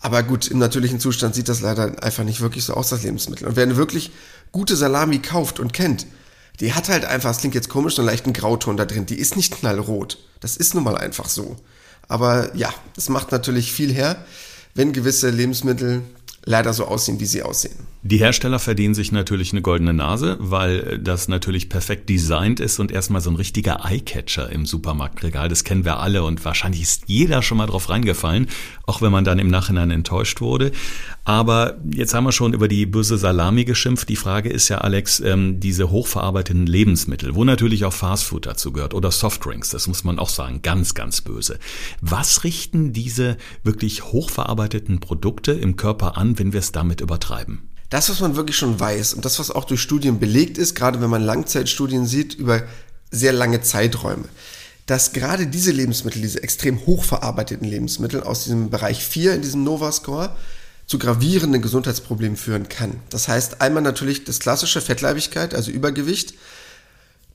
Aber 0.00 0.22
gut, 0.22 0.48
im 0.48 0.58
natürlichen 0.58 0.98
Zustand 0.98 1.34
sieht 1.34 1.48
das 1.48 1.60
leider 1.60 2.02
einfach 2.02 2.24
nicht 2.24 2.40
wirklich 2.40 2.64
so 2.64 2.74
aus, 2.74 2.88
das 2.88 3.02
Lebensmittel. 3.02 3.46
Und 3.46 3.56
wer 3.56 3.62
eine 3.62 3.76
wirklich 3.76 4.10
gute 4.50 4.74
Salami 4.74 5.18
kauft 5.20 5.60
und 5.60 5.72
kennt, 5.72 6.06
die 6.60 6.72
hat 6.72 6.88
halt 6.88 7.04
einfach, 7.04 7.30
das 7.30 7.38
klingt 7.38 7.54
jetzt 7.54 7.68
komisch, 7.68 7.98
einen 7.98 8.06
leichten 8.06 8.32
Grauton 8.32 8.76
da 8.76 8.84
drin. 8.84 9.06
Die 9.06 9.18
ist 9.18 9.36
nicht 9.36 9.54
knallrot. 9.54 10.18
Das 10.40 10.56
ist 10.56 10.74
nun 10.74 10.82
mal 10.82 10.96
einfach 10.96 11.28
so. 11.28 11.56
Aber 12.12 12.54
ja, 12.54 12.68
es 12.94 13.08
macht 13.08 13.32
natürlich 13.32 13.72
viel 13.72 13.90
her, 13.90 14.22
wenn 14.74 14.92
gewisse 14.92 15.30
Lebensmittel 15.30 16.02
leider 16.44 16.74
so 16.74 16.84
aussehen, 16.84 17.20
wie 17.20 17.24
sie 17.24 17.42
aussehen. 17.42 17.74
Die 18.04 18.16
Hersteller 18.16 18.58
verdienen 18.58 18.94
sich 18.94 19.12
natürlich 19.12 19.52
eine 19.52 19.62
goldene 19.62 19.92
Nase, 19.92 20.36
weil 20.40 20.98
das 20.98 21.28
natürlich 21.28 21.68
perfekt 21.68 22.08
designt 22.08 22.58
ist 22.58 22.80
und 22.80 22.90
erstmal 22.90 23.20
so 23.20 23.30
ein 23.30 23.36
richtiger 23.36 23.84
Eyecatcher 23.84 24.50
im 24.50 24.66
Supermarktregal. 24.66 25.48
Das 25.48 25.62
kennen 25.62 25.84
wir 25.84 26.00
alle 26.00 26.24
und 26.24 26.44
wahrscheinlich 26.44 26.82
ist 26.82 27.04
jeder 27.06 27.42
schon 27.42 27.58
mal 27.58 27.66
drauf 27.66 27.90
reingefallen, 27.90 28.48
auch 28.88 29.02
wenn 29.02 29.12
man 29.12 29.22
dann 29.22 29.38
im 29.38 29.46
Nachhinein 29.46 29.92
enttäuscht 29.92 30.40
wurde. 30.40 30.72
Aber 31.22 31.78
jetzt 31.94 32.12
haben 32.12 32.24
wir 32.24 32.32
schon 32.32 32.54
über 32.54 32.66
die 32.66 32.86
böse 32.86 33.16
Salami 33.18 33.64
geschimpft. 33.64 34.08
Die 34.08 34.16
Frage 34.16 34.48
ist 34.48 34.68
ja, 34.68 34.78
Alex, 34.78 35.20
ähm, 35.20 35.60
diese 35.60 35.92
hochverarbeiteten 35.92 36.66
Lebensmittel, 36.66 37.36
wo 37.36 37.44
natürlich 37.44 37.84
auch 37.84 37.92
Fastfood 37.92 38.46
dazu 38.46 38.72
gehört 38.72 38.94
oder 38.94 39.12
Softdrinks, 39.12 39.70
das 39.70 39.86
muss 39.86 40.02
man 40.02 40.18
auch 40.18 40.28
sagen, 40.28 40.60
ganz, 40.62 40.94
ganz 40.94 41.20
böse. 41.20 41.60
Was 42.00 42.42
richten 42.42 42.92
diese 42.92 43.36
wirklich 43.62 44.02
hochverarbeiteten 44.02 44.98
Produkte 44.98 45.52
im 45.52 45.76
Körper 45.76 46.16
an, 46.16 46.36
wenn 46.40 46.52
wir 46.52 46.58
es 46.58 46.72
damit 46.72 47.00
übertreiben? 47.00 47.68
Das, 47.92 48.08
was 48.08 48.20
man 48.20 48.36
wirklich 48.36 48.56
schon 48.56 48.80
weiß 48.80 49.12
und 49.12 49.26
das, 49.26 49.38
was 49.38 49.50
auch 49.50 49.66
durch 49.66 49.82
Studien 49.82 50.18
belegt 50.18 50.56
ist, 50.56 50.74
gerade 50.74 51.02
wenn 51.02 51.10
man 51.10 51.22
Langzeitstudien 51.22 52.06
sieht 52.06 52.32
über 52.32 52.62
sehr 53.10 53.34
lange 53.34 53.60
Zeiträume, 53.60 54.24
dass 54.86 55.12
gerade 55.12 55.46
diese 55.46 55.72
Lebensmittel, 55.72 56.22
diese 56.22 56.42
extrem 56.42 56.86
hochverarbeiteten 56.86 57.68
Lebensmittel 57.68 58.22
aus 58.22 58.44
diesem 58.44 58.70
Bereich 58.70 59.04
4 59.04 59.34
in 59.34 59.42
diesem 59.42 59.62
Nova-Score 59.62 60.34
zu 60.86 60.98
gravierenden 60.98 61.60
Gesundheitsproblemen 61.60 62.38
führen 62.38 62.70
kann. 62.70 62.94
Das 63.10 63.28
heißt 63.28 63.60
einmal 63.60 63.82
natürlich 63.82 64.24
das 64.24 64.40
klassische 64.40 64.80
Fettleibigkeit, 64.80 65.54
also 65.54 65.70
Übergewicht, 65.70 66.32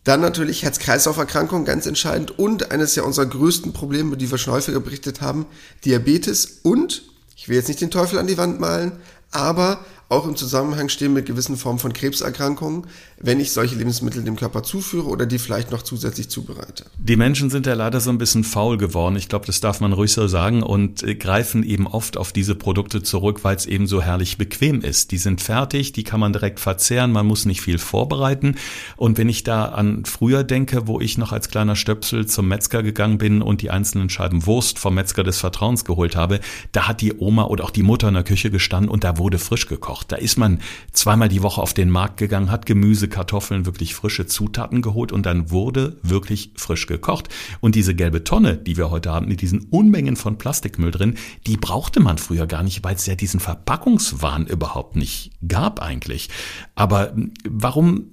dann 0.06 0.21
natürlich 0.21 0.63
Herz-Kreislauf-Erkrankung, 0.63 1.65
ganz 1.65 1.86
entscheidend, 1.86 2.39
und 2.39 2.71
eines 2.71 2.95
ja 2.95 3.03
unserer 3.03 3.27
größten 3.27 3.74
Probleme, 3.74 4.18
die 4.18 4.31
wir 4.31 4.39
schon 4.39 4.53
häufiger 4.53 4.80
berichtet 4.80 5.21
haben, 5.21 5.45
Diabetes 5.86 6.62
und, 6.63 7.03
ich 7.36 7.48
will 7.48 7.57
jetzt 7.57 7.68
nicht 7.68 7.81
den 7.81 7.92
Teufel 7.92 8.18
an 8.18 8.25
die 8.25 8.38
Wand 8.39 8.60
malen, 8.60 8.94
aber 9.31 9.86
auch 10.09 10.25
im 10.25 10.35
Zusammenhang 10.35 10.87
stehen 10.89 11.13
mit 11.13 11.25
gewissen 11.25 11.57
Formen 11.57 11.79
von 11.79 11.91
Krebserkrankungen, 11.91 12.87
wenn 13.19 13.39
ich 13.39 13.51
solche 13.51 13.75
Lebensmittel 13.75 14.23
dem 14.23 14.37
Körper 14.37 14.63
zuführe 14.63 15.07
oder 15.07 15.25
die 15.25 15.37
vielleicht 15.37 15.71
noch 15.71 15.81
zusätzlich 15.81 16.29
zubereite. 16.29 16.85
Die 16.97 17.17
Menschen 17.17 17.49
sind 17.49 17.65
ja 17.65 17.73
leider 17.73 17.99
so 17.99 18.09
ein 18.09 18.17
bisschen 18.17 18.45
faul 18.45 18.77
geworden. 18.77 19.17
Ich 19.17 19.27
glaube, 19.27 19.45
das 19.45 19.59
darf 19.59 19.81
man 19.81 19.91
ruhig 19.91 20.13
so 20.13 20.27
sagen 20.27 20.63
und 20.63 21.03
äh, 21.03 21.15
greifen 21.15 21.63
eben 21.63 21.87
oft 21.87 22.15
auf 22.15 22.31
diese 22.31 22.55
Produkte 22.55 23.03
zurück, 23.03 23.43
weil 23.43 23.57
es 23.57 23.65
eben 23.65 23.85
so 23.87 24.01
herrlich 24.01 24.37
bequem 24.37 24.81
ist. 24.81 25.11
Die 25.11 25.17
sind 25.17 25.41
fertig, 25.41 25.91
die 25.91 26.03
kann 26.03 26.21
man 26.21 26.31
direkt 26.31 26.59
verzehren, 26.59 27.11
man 27.11 27.25
muss 27.25 27.45
nicht 27.45 27.61
viel 27.61 27.77
vorbereiten. 27.77 28.55
Und 28.95 29.17
wenn 29.17 29.27
ich 29.27 29.43
da 29.43 29.65
an 29.65 30.05
früher 30.05 30.43
denke, 30.45 30.87
wo 30.87 31.01
ich 31.01 31.17
noch 31.17 31.33
als 31.33 31.49
kleiner 31.49 31.75
Stöpsel 31.75 32.27
zum 32.27 32.47
Metzger 32.47 32.81
gegangen 32.81 33.17
bin 33.17 33.41
und 33.41 33.61
die 33.61 33.71
einzelnen 33.71 34.09
Scheiben 34.09 34.45
Wurst 34.45 34.79
vom 34.79 34.95
Metzger 34.95 35.23
des 35.23 35.39
Vertrauens 35.39 35.83
geholt 35.83 36.15
habe, 36.15 36.39
da 36.71 36.87
hat 36.87 37.01
die 37.01 37.17
Oma 37.17 37.45
oder 37.45 37.65
auch 37.65 37.71
die 37.71 37.83
Mutter 37.83 38.07
in 38.07 38.13
der 38.13 38.23
Küche 38.23 38.51
gestanden 38.51 38.89
und 38.89 39.03
da 39.03 39.17
wurde 39.17 39.37
frisch 39.37 39.67
gekocht. 39.67 39.97
Da 40.04 40.16
ist 40.16 40.38
man 40.38 40.60
zweimal 40.92 41.30
die 41.30 41.42
Woche 41.42 41.62
auf 41.62 41.74
den 41.74 41.89
Markt 41.89 42.18
gegangen, 42.18 42.51
hat 42.51 42.66
Gemüse 42.66 43.08
Kartoffeln, 43.08 43.66
wirklich 43.66 43.96
frische 43.96 44.25
Zutaten 44.25 44.82
geholt 44.82 45.12
und 45.12 45.25
dann 45.25 45.51
wurde 45.51 45.98
wirklich 46.04 46.51
frisch 46.56 46.88
gekocht. 46.88 47.30
Und 47.60 47.75
diese 47.75 47.96
gelbe 47.96 48.24
Tonne, 48.24 48.58
die 48.58 48.77
wir 48.77 48.89
heute 48.89 49.12
haben, 49.12 49.27
mit 49.27 49.42
diesen 49.42 49.62
Unmengen 49.70 50.16
von 50.16 50.38
Plastikmüll 50.38 50.92
drin, 50.92 51.16
die 51.46 51.58
brauchte 51.58 52.00
man 52.00 52.18
früher 52.18 52.48
gar 52.48 52.63
nicht, 52.63 52.84
weil 52.84 52.96
es 52.96 53.06
ja 53.06 53.16
diesen 53.16 53.39
Verpackungswahn 53.39 54.48
überhaupt 54.48 54.96
nicht 54.96 55.32
gab 55.48 55.82
eigentlich. 55.82 56.30
Aber 56.75 57.16
warum 57.48 58.12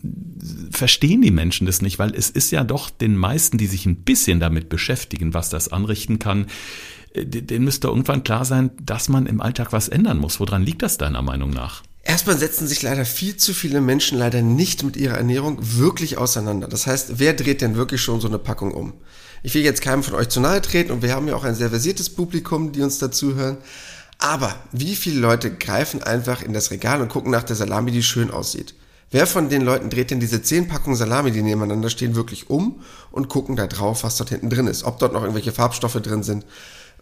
verstehen 0.70 1.22
die 1.22 1.30
Menschen 1.30 1.66
das 1.66 1.82
nicht? 1.82 1.98
Weil 1.98 2.14
es 2.14 2.30
ist 2.30 2.50
ja 2.50 2.64
doch 2.64 2.90
den 2.90 3.16
meisten, 3.16 3.58
die 3.58 3.66
sich 3.66 3.86
ein 3.86 3.96
bisschen 3.96 4.40
damit 4.40 4.68
beschäftigen, 4.68 5.34
was 5.34 5.50
das 5.50 5.68
anrichten 5.68 6.18
kann, 6.18 6.46
denen 7.16 7.64
müsste 7.64 7.88
irgendwann 7.88 8.24
klar 8.24 8.44
sein, 8.44 8.70
dass 8.82 9.08
man 9.08 9.26
im 9.26 9.40
Alltag 9.40 9.72
was 9.72 9.88
ändern 9.88 10.18
muss. 10.18 10.40
Woran 10.40 10.62
liegt 10.62 10.82
das 10.82 10.98
deiner 10.98 11.22
Meinung 11.22 11.50
nach? 11.50 11.82
Erstmal 12.02 12.36
setzen 12.36 12.66
sich 12.66 12.82
leider 12.82 13.06
viel 13.06 13.36
zu 13.36 13.54
viele 13.54 13.80
Menschen 13.80 14.18
leider 14.18 14.42
nicht 14.42 14.82
mit 14.82 14.96
ihrer 14.96 15.16
Ernährung 15.16 15.58
wirklich 15.60 16.18
auseinander. 16.18 16.68
Das 16.68 16.86
heißt, 16.86 17.18
wer 17.18 17.32
dreht 17.32 17.62
denn 17.62 17.76
wirklich 17.76 18.02
schon 18.02 18.20
so 18.20 18.28
eine 18.28 18.38
Packung 18.38 18.72
um? 18.72 18.92
Ich 19.42 19.54
will 19.54 19.62
jetzt 19.62 19.80
keinem 19.80 20.02
von 20.02 20.14
euch 20.14 20.28
zu 20.28 20.40
nahe 20.40 20.60
treten 20.60 20.90
und 20.90 21.02
wir 21.02 21.14
haben 21.14 21.28
ja 21.28 21.34
auch 21.34 21.44
ein 21.44 21.54
sehr 21.54 21.70
versiertes 21.70 22.10
Publikum, 22.10 22.72
die 22.72 22.82
uns 22.82 22.98
dazuhören. 22.98 23.56
Aber 24.18 24.54
wie 24.72 24.96
viele 24.96 25.20
Leute 25.20 25.50
greifen 25.54 26.02
einfach 26.02 26.42
in 26.42 26.52
das 26.52 26.70
Regal 26.70 27.00
und 27.00 27.08
gucken 27.08 27.30
nach 27.30 27.42
der 27.42 27.56
Salami, 27.56 27.90
die 27.90 28.02
schön 28.02 28.30
aussieht? 28.30 28.74
Wer 29.10 29.26
von 29.26 29.48
den 29.48 29.62
Leuten 29.62 29.90
dreht 29.90 30.10
denn 30.10 30.20
diese 30.20 30.42
zehn 30.42 30.66
Packungen 30.66 30.96
Salami, 30.96 31.30
die 31.30 31.42
nebeneinander 31.42 31.88
stehen, 31.88 32.16
wirklich 32.16 32.50
um 32.50 32.82
und 33.12 33.28
gucken 33.28 33.54
da 33.54 33.66
drauf, 33.66 34.02
was 34.02 34.16
dort 34.16 34.30
hinten 34.30 34.50
drin 34.50 34.66
ist? 34.66 34.84
Ob 34.84 34.98
dort 34.98 35.12
noch 35.12 35.22
irgendwelche 35.22 35.52
Farbstoffe 35.52 36.00
drin 36.02 36.22
sind, 36.22 36.44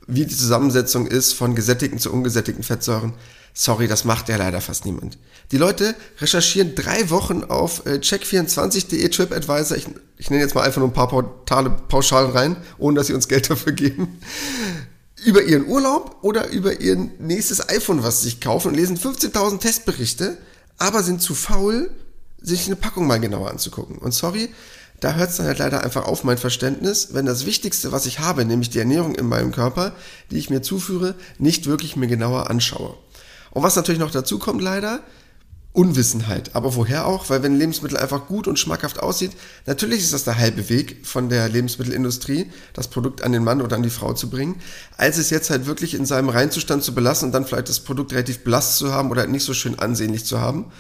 wie 0.07 0.27
die 0.27 0.37
Zusammensetzung 0.37 1.07
ist 1.07 1.33
von 1.33 1.55
gesättigten 1.55 1.99
zu 1.99 2.13
ungesättigten 2.13 2.65
Fettsäuren. 2.65 3.15
Sorry, 3.55 3.87
das 3.87 4.05
macht 4.05 4.29
ja 4.29 4.37
leider 4.37 4.61
fast 4.61 4.87
niemand. 4.87 5.19
Die 5.51 5.59
Leute 5.59 5.95
recherchieren 6.21 6.75
drei 6.75 7.11
Wochen 7.11 7.45
auf 7.45 7.85
äh, 7.85 7.97
check24.de 7.97 9.09
TripAdvisor. 9.09 9.77
Ich, 9.77 9.87
ich 10.17 10.31
nenne 10.31 10.43
jetzt 10.43 10.55
mal 10.55 10.63
einfach 10.63 10.81
nur 10.81 10.89
ein 10.89 10.95
paar 10.95 11.09
Portale 11.09 11.71
pauschal 11.89 12.27
rein, 12.27 12.57
ohne 12.79 12.97
dass 12.97 13.09
sie 13.09 13.15
uns 13.15 13.29
Geld 13.29 13.51
dafür 13.51 13.73
geben. 13.73 14.21
Über 15.25 15.43
ihren 15.43 15.67
Urlaub 15.67 16.17
oder 16.23 16.49
über 16.49 16.81
ihr 16.81 16.97
nächstes 17.19 17.69
iPhone, 17.69 18.03
was 18.03 18.21
sie 18.21 18.31
sich 18.31 18.41
kaufen 18.41 18.69
und 18.69 18.75
lesen 18.75 18.97
15.000 18.97 19.61
Testberichte, 19.61 20.39
aber 20.79 21.03
sind 21.03 21.21
zu 21.21 21.35
faul, 21.35 21.91
sich 22.43 22.67
eine 22.67 22.77
Packung 22.77 23.07
mal 23.07 23.21
genauer 23.21 23.51
anzugucken. 23.51 23.99
Und 23.99 24.13
sorry, 24.13 24.51
da 25.01 25.15
hört 25.15 25.31
es 25.31 25.37
dann 25.37 25.47
halt 25.47 25.59
leider 25.59 25.83
einfach 25.83 26.05
auf, 26.05 26.23
mein 26.23 26.39
Verständnis, 26.39 27.09
wenn 27.13 27.27
das 27.27 27.45
Wichtigste, 27.45 27.91
was 27.91 28.07
ich 28.07 28.21
habe, 28.21 28.45
nämlich 28.45 28.71
die 28.71 28.79
Ernährung 28.79 29.15
in 29.17 29.27
meinem 29.27 29.51
Körper, 29.51 29.93
die 30.31 30.39
ich 30.39 30.49
mir 30.49 30.63
zuführe, 30.63 31.17
nicht 31.39 31.67
wirklich 31.67 31.97
mir 31.97 32.07
genauer 32.07 32.51
anschaue. 32.51 32.95
Und 33.51 33.63
was 33.63 33.77
natürlich 33.77 34.01
noch 34.01 34.13
dazu 34.13 34.39
kommt 34.39 34.63
leider, 34.63 35.01
Unwissenheit. 35.73 36.55
Aber 36.55 36.77
woher 36.77 37.07
auch? 37.07 37.31
Weil 37.31 37.43
wenn 37.43 37.59
Lebensmittel 37.59 37.97
einfach 37.97 38.27
gut 38.27 38.47
und 38.47 38.59
schmackhaft 38.59 39.01
aussieht, 39.01 39.33
natürlich 39.67 40.01
ist 40.01 40.13
das 40.13 40.25
der 40.25 40.39
halbe 40.39 40.69
Weg 40.69 41.07
von 41.07 41.31
der 41.31 41.49
Lebensmittelindustrie, 41.49 42.53
das 42.75 42.89
Produkt 42.89 43.23
an 43.23 43.33
den 43.33 43.43
Mann 43.43 43.63
oder 43.63 43.77
an 43.77 43.83
die 43.83 43.91
Frau 43.91 44.13
zu 44.13 44.29
bringen, 44.29 44.61
als 44.99 45.17
es 45.17 45.31
jetzt 45.31 45.49
halt 45.49 45.67
wirklich 45.67 45.95
in 45.95 46.05
seinem 46.05 46.29
Reinzustand 46.29 46.85
zu 46.85 46.95
belassen 46.95 47.27
und 47.27 47.33
dann 47.33 47.47
vielleicht 47.47 47.71
das 47.71 47.81
Produkt 47.81 48.13
relativ 48.13 48.45
blass 48.45 48.77
zu 48.77 48.93
haben 48.93 49.11
oder 49.11 49.27
nicht 49.27 49.45
so 49.45 49.55
schön 49.55 49.79
ansehnlich 49.79 50.27
zu 50.27 50.41
haben 50.41 50.71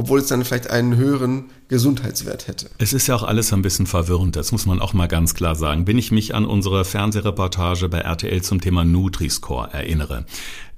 obwohl 0.00 0.20
es 0.20 0.28
dann 0.28 0.46
vielleicht 0.46 0.70
einen 0.70 0.96
höheren 0.96 1.50
Gesundheitswert 1.70 2.48
hätte. 2.48 2.68
Es 2.78 2.92
ist 2.92 3.06
ja 3.06 3.14
auch 3.14 3.22
alles 3.22 3.52
ein 3.52 3.62
bisschen 3.62 3.86
verwirrend, 3.86 4.34
das 4.34 4.50
muss 4.50 4.66
man 4.66 4.80
auch 4.80 4.92
mal 4.92 5.06
ganz 5.06 5.34
klar 5.34 5.54
sagen. 5.54 5.86
Wenn 5.86 5.98
ich 5.98 6.10
mich 6.10 6.34
an 6.34 6.44
unsere 6.44 6.84
Fernsehreportage 6.84 7.88
bei 7.88 7.98
RTL 7.98 8.42
zum 8.42 8.60
Thema 8.60 8.84
Nutri-Score 8.84 9.72
erinnere, 9.72 10.26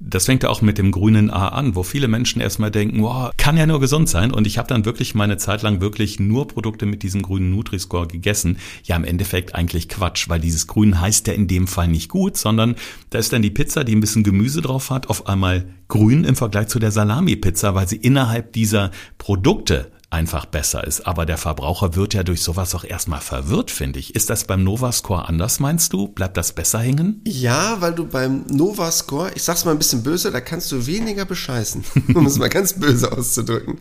das 0.01 0.27
fängt 0.27 0.43
ja 0.43 0.51
auch 0.51 0.61
mit 0.61 0.77
dem 0.77 0.91
grünen 0.91 1.31
A 1.31 1.49
an, 1.49 1.77
wo 1.77 1.83
viele 1.83 2.09
Menschen 2.09 2.43
erstmal 2.43 2.71
denken, 2.71 3.03
wow, 3.03 3.31
kann 3.39 3.57
ja 3.57 3.67
nur 3.67 3.81
gesund 3.81 4.09
sein. 4.11 4.33
Und 4.33 4.47
ich 4.47 4.59
habe 4.59 4.69
dann 4.69 4.85
wirklich 4.85 5.15
meine 5.15 5.39
Zeit 5.39 5.63
lang 5.63 5.81
wirklich 5.81 6.21
nur 6.21 6.47
Produkte 6.47 6.85
mit 6.85 7.03
diesem 7.03 7.23
grünen 7.23 7.51
Nutri-Score 7.51 8.07
gegessen. 8.07 8.59
Ja, 8.85 8.97
im 8.97 9.05
Endeffekt 9.05 9.55
eigentlich 9.55 9.89
Quatsch, 9.89 10.29
weil 10.29 10.41
dieses 10.41 10.67
Grün 10.67 11.01
heißt 11.01 11.27
ja 11.27 11.33
in 11.33 11.49
dem 11.49 11.69
Fall 11.69 11.89
nicht 11.89 12.11
gut, 12.11 12.37
sondern 12.37 12.75
da 13.09 13.19
ist 13.19 13.33
dann 13.33 13.41
die 13.41 13.51
Pizza, 13.51 13.85
die 13.85 13.95
ein 13.95 14.01
bisschen 14.01 14.25
Gemüse 14.25 14.61
drauf 14.61 14.91
hat, 14.91 15.09
auf 15.09 15.27
einmal 15.27 15.65
grün 15.89 16.25
im 16.25 16.37
Vergleich 16.37 16.69
zu 16.69 16.79
der 16.79 16.91
Salami-Pizza, 16.91 17.75
weil 17.75 17.89
sie 17.89 17.97
innerhalb 17.97 18.53
dieser 18.53 18.91
Produkte 19.17 19.92
einfach 20.13 20.47
besser 20.47 20.85
ist. 20.87 21.07
Aber 21.07 21.27
der 21.27 21.39
Verbraucher 21.39 21.95
wird 21.95 22.15
ja 22.15 22.23
durch 22.23 22.43
sowas 22.43 22.75
auch 22.75 22.85
erstmal 22.85 23.21
verwirrt, 23.21 23.71
finde 23.71 23.99
ich. 23.99 24.15
Ist 24.15 24.31
das 24.31 24.45
beim 24.45 24.63
Nova-Score 24.63 25.29
anders, 25.29 25.61
meinst 25.61 25.93
du? 25.93 26.09
Bleibt 26.09 26.37
das 26.37 26.53
besser 26.53 26.81
hängen? 26.81 27.21
Ja, 27.25 27.81
weil 27.81 27.95
du 27.95 28.07
beim 28.07 28.45
Nova-Score, 28.49 29.33
ich 29.35 29.43
sag's 29.43 29.65
mal 29.65 29.73
ein 29.73 29.79
bisschen 29.79 30.03
böse, 30.03 30.31
da 30.31 30.41
kannst 30.41 30.71
du 30.73 30.87
weniger 30.87 31.25
bescheißen, 31.25 31.85
um 32.15 32.27
es 32.27 32.39
mal 32.39 32.49
ganz 32.49 32.75
böse 32.75 33.11
auszudrücken. 33.11 33.79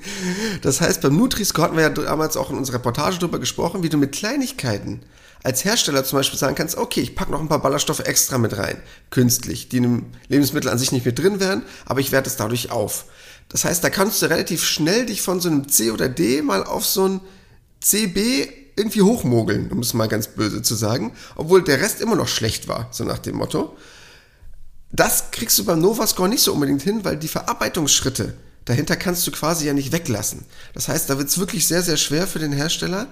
Das 0.62 0.82
heißt, 0.82 1.02
beim 1.02 1.18
Nutri-Score 1.18 1.66
hatten 1.68 1.78
wir 1.78 1.84
ja 1.84 1.90
damals 1.90 2.38
auch 2.38 2.50
in 2.50 2.58
unserer 2.58 2.76
Reportage 2.76 3.20
drüber 3.20 3.40
gesprochen, 3.40 3.84
wie 3.84 3.90
du 3.90 3.98
mit 3.98 4.14
Kleinigkeiten 4.14 5.02
als 5.44 5.66
Hersteller 5.66 6.04
zum 6.04 6.20
Beispiel 6.20 6.38
sagen 6.38 6.56
kannst, 6.56 6.78
okay, 6.78 7.02
ich 7.02 7.16
packe 7.16 7.32
noch 7.32 7.42
ein 7.42 7.50
paar 7.50 7.62
Ballaststoffe 7.62 8.02
extra 8.02 8.38
mit 8.38 8.58
rein, 8.58 8.78
künstlich, 9.10 9.70
die 9.70 9.78
in 9.78 9.86
einem 9.86 10.06
Lebensmittel 10.28 10.70
an 10.70 10.78
sich 10.78 10.92
nicht 10.92 11.06
mit 11.06 11.18
drin 11.18 11.40
wären, 11.40 11.64
aber 11.86 12.00
ich 12.00 12.12
werte 12.12 12.30
es 12.30 12.36
dadurch 12.36 12.72
auf. 12.72 13.06
Das 13.52 13.66
heißt, 13.66 13.84
da 13.84 13.90
kannst 13.90 14.22
du 14.22 14.28
relativ 14.28 14.64
schnell 14.64 15.06
dich 15.06 15.22
von 15.22 15.42
so 15.42 15.50
einem 15.50 15.68
C 15.68 15.92
oder 15.92 16.08
D 16.08 16.42
mal 16.42 16.64
auf 16.64 16.86
so 16.86 17.08
ein 17.08 17.22
CB 17.82 18.48
irgendwie 18.76 19.02
hochmogeln, 19.02 19.72
um 19.72 19.80
es 19.80 19.94
mal 19.94 20.08
ganz 20.08 20.28
böse 20.28 20.62
zu 20.62 20.76
sagen, 20.76 21.14
obwohl 21.36 21.62
der 21.64 21.82
Rest 21.82 22.02
immer 22.02 22.16
noch 22.16 22.28
schlecht 22.28 22.68
war, 22.68 22.88
so 22.92 23.04
nach 23.04 23.20
dem 23.20 23.36
Motto. 23.36 23.76
Das 24.92 25.32
kriegst 25.32 25.58
du 25.60 25.66
beim 25.66 25.80
Novascore 25.80 26.30
nicht 26.30 26.44
so 26.44 26.54
unbedingt 26.54 26.82
hin, 26.82 27.04
weil 27.04 27.18
die 27.18 27.28
Verarbeitungsschritte 27.28 28.34
dahinter 28.66 28.96
kannst 28.96 29.26
du 29.26 29.32
quasi 29.32 29.66
ja 29.66 29.74
nicht 29.74 29.92
weglassen. 29.92 30.46
Das 30.74 30.88
heißt, 30.88 31.10
da 31.10 31.18
wird 31.18 31.30
es 31.30 31.38
wirklich 31.38 31.68
sehr, 31.68 31.82
sehr 31.82 31.98
schwer 31.98 32.28
für 32.28 32.40
den 32.40 32.54
Hersteller, 32.54 33.08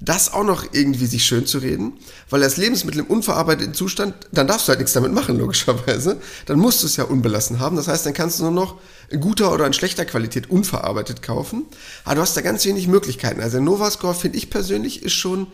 das 0.00 0.32
auch 0.32 0.44
noch 0.44 0.64
irgendwie 0.72 1.06
sich 1.06 1.24
schön 1.24 1.46
zu 1.46 1.58
reden, 1.58 1.94
weil 2.30 2.40
das 2.40 2.56
Lebensmittel 2.56 3.00
im 3.00 3.06
unverarbeiteten 3.06 3.74
Zustand, 3.74 4.14
dann 4.32 4.46
darfst 4.46 4.66
du 4.66 4.70
halt 4.70 4.78
nichts 4.78 4.94
damit 4.94 5.12
machen, 5.12 5.38
logischerweise. 5.38 6.20
Dann 6.46 6.58
musst 6.58 6.82
du 6.82 6.86
es 6.86 6.96
ja 6.96 7.04
unbelassen 7.04 7.60
haben. 7.60 7.76
Das 7.76 7.88
heißt, 7.88 8.06
dann 8.06 8.14
kannst 8.14 8.38
du 8.38 8.44
nur 8.44 8.52
noch 8.52 8.80
guter 9.20 9.52
oder 9.52 9.66
in 9.66 9.72
schlechter 9.72 10.04
Qualität 10.04 10.50
unverarbeitet 10.50 11.22
kaufen. 11.22 11.66
Aber 12.04 12.16
du 12.16 12.20
hast 12.22 12.36
da 12.36 12.40
ganz 12.40 12.64
wenig 12.64 12.88
Möglichkeiten. 12.88 13.40
Also 13.40 13.58
der 13.58 13.64
Novascore, 13.64 14.14
finde 14.14 14.38
ich 14.38 14.50
persönlich, 14.50 15.02
ist 15.02 15.14
schon 15.14 15.46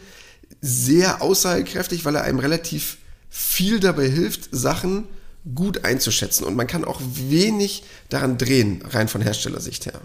sehr 0.61 1.23
aussagekräftig, 1.23 2.05
weil 2.05 2.17
er 2.17 2.23
einem 2.23 2.39
relativ 2.39 2.99
viel 3.31 3.81
dabei 3.81 4.09
hilft, 4.09 4.49
Sachen 4.53 5.05
gut 5.55 5.85
einzuschätzen 5.85 6.45
und 6.45 6.57
man 6.57 6.67
kann 6.67 6.85
auch 6.85 7.01
wenig 7.01 7.85
daran 8.09 8.39
drehen, 8.39 8.83
rein 8.91 9.09
von 9.09 9.21
Herstellersicht 9.21 9.87
her. 9.87 10.01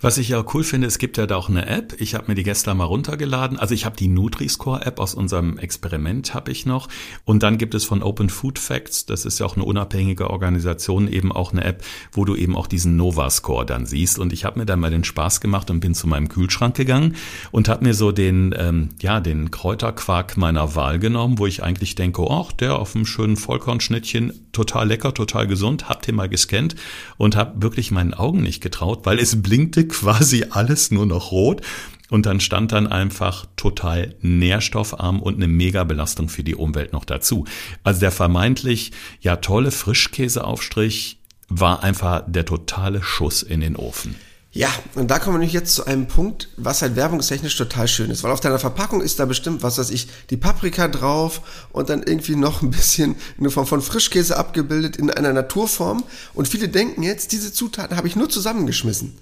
Was 0.00 0.18
ich 0.18 0.28
ja 0.28 0.44
cool 0.54 0.64
finde, 0.64 0.86
es 0.86 0.98
gibt 0.98 1.16
ja 1.16 1.26
da 1.26 1.36
auch 1.36 1.48
eine 1.48 1.66
App. 1.66 2.00
Ich 2.00 2.14
habe 2.14 2.26
mir 2.28 2.34
die 2.34 2.44
gestern 2.44 2.76
mal 2.76 2.84
runtergeladen. 2.84 3.58
Also 3.58 3.74
ich 3.74 3.84
habe 3.84 3.96
die 3.96 4.08
Nutri-Score-App 4.08 5.00
aus 5.00 5.14
unserem 5.14 5.58
Experiment 5.58 6.34
habe 6.34 6.50
ich 6.50 6.66
noch. 6.66 6.88
Und 7.24 7.42
dann 7.42 7.58
gibt 7.58 7.74
es 7.74 7.84
von 7.84 8.02
Open 8.02 8.30
Food 8.30 8.58
Facts, 8.58 9.06
das 9.06 9.24
ist 9.24 9.40
ja 9.40 9.46
auch 9.46 9.56
eine 9.56 9.64
unabhängige 9.64 10.30
Organisation, 10.30 11.08
eben 11.08 11.32
auch 11.32 11.52
eine 11.52 11.64
App, 11.64 11.84
wo 12.12 12.24
du 12.24 12.36
eben 12.36 12.56
auch 12.56 12.66
diesen 12.66 12.96
Nova-Score 12.96 13.66
dann 13.66 13.86
siehst. 13.86 14.18
Und 14.18 14.32
ich 14.32 14.44
habe 14.44 14.58
mir 14.58 14.66
dann 14.66 14.80
mal 14.80 14.90
den 14.90 15.04
Spaß 15.04 15.40
gemacht 15.40 15.70
und 15.70 15.80
bin 15.80 15.94
zu 15.94 16.06
meinem 16.06 16.28
Kühlschrank 16.28 16.76
gegangen 16.76 17.16
und 17.50 17.68
habe 17.68 17.84
mir 17.84 17.94
so 17.94 18.12
den, 18.12 18.54
ähm, 18.56 18.90
ja, 19.00 19.20
den 19.20 19.50
Kräuterquark 19.50 20.36
meiner 20.36 20.74
Wahl 20.74 20.98
genommen, 20.98 21.38
wo 21.38 21.46
ich 21.46 21.62
eigentlich 21.62 21.94
denke, 21.94 22.24
ach, 22.30 22.52
der 22.52 22.78
auf 22.78 22.94
einem 22.94 23.06
schönen 23.06 23.36
Vollkornschnittchen, 23.36 24.32
total 24.52 24.88
lecker, 24.88 25.14
total 25.14 25.46
gesund, 25.46 25.88
hab 25.88 26.02
den 26.02 26.14
mal 26.14 26.28
gescannt 26.28 26.74
und 27.16 27.36
habe 27.36 27.62
wirklich 27.62 27.90
meinen 27.90 28.14
Augen 28.14 28.42
nicht 28.42 28.60
getraut, 28.60 29.00
weil 29.04 29.18
es 29.18 29.42
blinkte 29.68 29.88
quasi 29.88 30.46
alles 30.50 30.90
nur 30.90 31.06
noch 31.06 31.32
rot. 31.32 31.62
Und 32.10 32.24
dann 32.24 32.40
stand 32.40 32.72
dann 32.72 32.86
einfach 32.86 33.44
total 33.56 34.14
nährstoffarm 34.22 35.20
und 35.20 35.34
eine 35.34 35.46
Megabelastung 35.46 36.30
für 36.30 36.42
die 36.42 36.54
Umwelt 36.54 36.94
noch 36.94 37.04
dazu. 37.04 37.44
Also 37.84 38.00
der 38.00 38.12
vermeintlich 38.12 38.92
ja 39.20 39.36
tolle 39.36 39.70
Frischkäseaufstrich 39.70 41.20
war 41.50 41.82
einfach 41.82 42.24
der 42.26 42.46
totale 42.46 43.02
Schuss 43.02 43.42
in 43.42 43.60
den 43.60 43.76
Ofen. 43.76 44.14
Ja, 44.52 44.70
und 44.94 45.10
da 45.10 45.18
kommen 45.18 45.42
wir 45.42 45.46
jetzt 45.46 45.74
zu 45.74 45.84
einem 45.84 46.08
Punkt, 46.08 46.48
was 46.56 46.80
halt 46.80 46.96
werbungstechnisch 46.96 47.58
total 47.58 47.86
schön 47.86 48.10
ist, 48.10 48.24
weil 48.24 48.32
auf 48.32 48.40
deiner 48.40 48.58
Verpackung 48.58 49.02
ist 49.02 49.20
da 49.20 49.26
bestimmt, 49.26 49.62
was 49.62 49.76
weiß 49.76 49.90
ich, 49.90 50.08
die 50.30 50.38
Paprika 50.38 50.88
drauf 50.88 51.42
und 51.72 51.90
dann 51.90 52.02
irgendwie 52.02 52.36
noch 52.36 52.62
ein 52.62 52.70
bisschen 52.70 53.16
eine 53.38 53.50
Form 53.50 53.66
von 53.66 53.82
Frischkäse 53.82 54.38
abgebildet 54.38 54.96
in 54.96 55.10
einer 55.10 55.34
Naturform 55.34 56.04
und 56.32 56.48
viele 56.48 56.70
denken 56.70 57.02
jetzt, 57.02 57.32
diese 57.32 57.52
Zutaten 57.52 57.98
habe 57.98 58.08
ich 58.08 58.16
nur 58.16 58.30
zusammengeschmissen. 58.30 59.18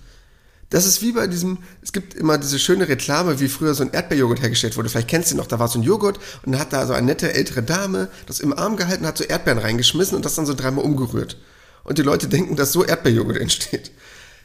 Das 0.70 0.84
ist 0.84 1.00
wie 1.00 1.12
bei 1.12 1.28
diesem, 1.28 1.58
es 1.80 1.92
gibt 1.92 2.14
immer 2.14 2.38
diese 2.38 2.58
schöne 2.58 2.88
Reklame, 2.88 3.38
wie 3.38 3.48
früher 3.48 3.74
so 3.74 3.84
ein 3.84 3.92
Erdbeerjoghurt 3.92 4.42
hergestellt 4.42 4.76
wurde. 4.76 4.88
Vielleicht 4.88 5.08
kennst 5.08 5.30
du 5.30 5.36
noch, 5.36 5.46
da 5.46 5.58
war 5.58 5.68
so 5.68 5.78
ein 5.78 5.84
Joghurt 5.84 6.18
und 6.44 6.52
dann 6.52 6.60
hat 6.60 6.72
da 6.72 6.86
so 6.86 6.92
eine 6.92 7.06
nette 7.06 7.32
ältere 7.32 7.62
Dame 7.62 8.08
das 8.26 8.40
im 8.40 8.52
Arm 8.52 8.76
gehalten, 8.76 9.06
hat 9.06 9.18
so 9.18 9.24
Erdbeeren 9.24 9.58
reingeschmissen 9.58 10.16
und 10.16 10.24
das 10.24 10.34
dann 10.34 10.46
so 10.46 10.54
dreimal 10.54 10.84
umgerührt. 10.84 11.38
Und 11.84 11.98
die 11.98 12.02
Leute 12.02 12.26
denken, 12.26 12.56
dass 12.56 12.72
so 12.72 12.84
Erdbeerjoghurt 12.84 13.36
entsteht. 13.40 13.92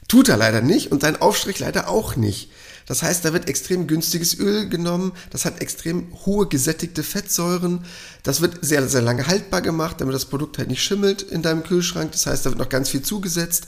Tut 0.08 0.30
er 0.30 0.38
leider 0.38 0.62
nicht 0.62 0.92
und 0.92 1.02
sein 1.02 1.20
Aufstrich 1.20 1.60
leider 1.60 1.88
auch 1.88 2.16
nicht. 2.16 2.52
Das 2.86 3.04
heißt, 3.04 3.24
da 3.24 3.32
wird 3.34 3.48
extrem 3.48 3.88
günstiges 3.88 4.38
Öl 4.38 4.68
genommen, 4.68 5.14
das 5.30 5.46
hat 5.46 5.62
extrem 5.62 6.08
hohe 6.26 6.48
gesättigte 6.48 7.04
Fettsäuren, 7.04 7.86
das 8.24 8.42
wird 8.42 8.58
sehr, 8.62 8.88
sehr 8.88 9.02
lange 9.02 9.28
haltbar 9.28 9.62
gemacht, 9.62 10.02
damit 10.02 10.14
das 10.14 10.26
Produkt 10.26 10.58
halt 10.58 10.68
nicht 10.68 10.84
schimmelt 10.84 11.22
in 11.22 11.42
deinem 11.42 11.64
Kühlschrank. 11.64 12.12
Das 12.12 12.26
heißt, 12.26 12.46
da 12.46 12.50
wird 12.50 12.60
noch 12.60 12.70
ganz 12.70 12.90
viel 12.90 13.02
zugesetzt. 13.02 13.68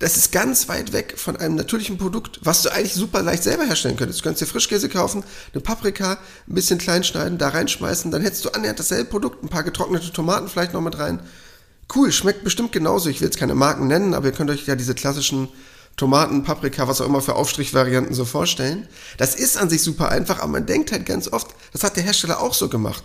Das 0.00 0.16
ist 0.16 0.32
ganz 0.32 0.68
weit 0.68 0.92
weg 0.92 1.14
von 1.16 1.36
einem 1.36 1.54
natürlichen 1.54 1.98
Produkt, 1.98 2.40
was 2.42 2.62
du 2.62 2.72
eigentlich 2.72 2.94
super 2.94 3.22
leicht 3.22 3.44
selber 3.44 3.64
herstellen 3.64 3.96
könntest. 3.96 4.20
Du 4.20 4.24
könntest 4.24 4.42
dir 4.42 4.52
Frischkäse 4.52 4.88
kaufen, 4.88 5.22
eine 5.52 5.60
Paprika, 5.60 6.18
ein 6.48 6.54
bisschen 6.54 6.78
klein 6.78 7.04
schneiden, 7.04 7.38
da 7.38 7.48
reinschmeißen, 7.48 8.10
dann 8.10 8.22
hättest 8.22 8.44
du 8.44 8.50
annähernd 8.50 8.78
dasselbe 8.78 9.08
Produkt, 9.08 9.42
ein 9.44 9.48
paar 9.48 9.62
getrocknete 9.62 10.12
Tomaten 10.12 10.48
vielleicht 10.48 10.72
noch 10.72 10.80
mit 10.80 10.98
rein. 10.98 11.20
Cool, 11.94 12.10
schmeckt 12.10 12.42
bestimmt 12.42 12.72
genauso. 12.72 13.08
Ich 13.08 13.20
will 13.20 13.28
jetzt 13.28 13.38
keine 13.38 13.54
Marken 13.54 13.86
nennen, 13.86 14.14
aber 14.14 14.26
ihr 14.26 14.32
könnt 14.32 14.50
euch 14.50 14.66
ja 14.66 14.74
diese 14.74 14.94
klassischen 14.94 15.48
Tomaten, 15.96 16.42
Paprika, 16.42 16.88
was 16.88 17.00
auch 17.00 17.06
immer 17.06 17.20
für 17.20 17.36
Aufstrichvarianten 17.36 18.14
so 18.14 18.24
vorstellen. 18.24 18.88
Das 19.16 19.36
ist 19.36 19.56
an 19.56 19.70
sich 19.70 19.82
super 19.82 20.08
einfach, 20.08 20.40
aber 20.40 20.48
man 20.48 20.66
denkt 20.66 20.90
halt 20.90 21.06
ganz 21.06 21.28
oft, 21.28 21.54
das 21.72 21.84
hat 21.84 21.96
der 21.96 22.02
Hersteller 22.02 22.40
auch 22.40 22.54
so 22.54 22.68
gemacht. 22.68 23.04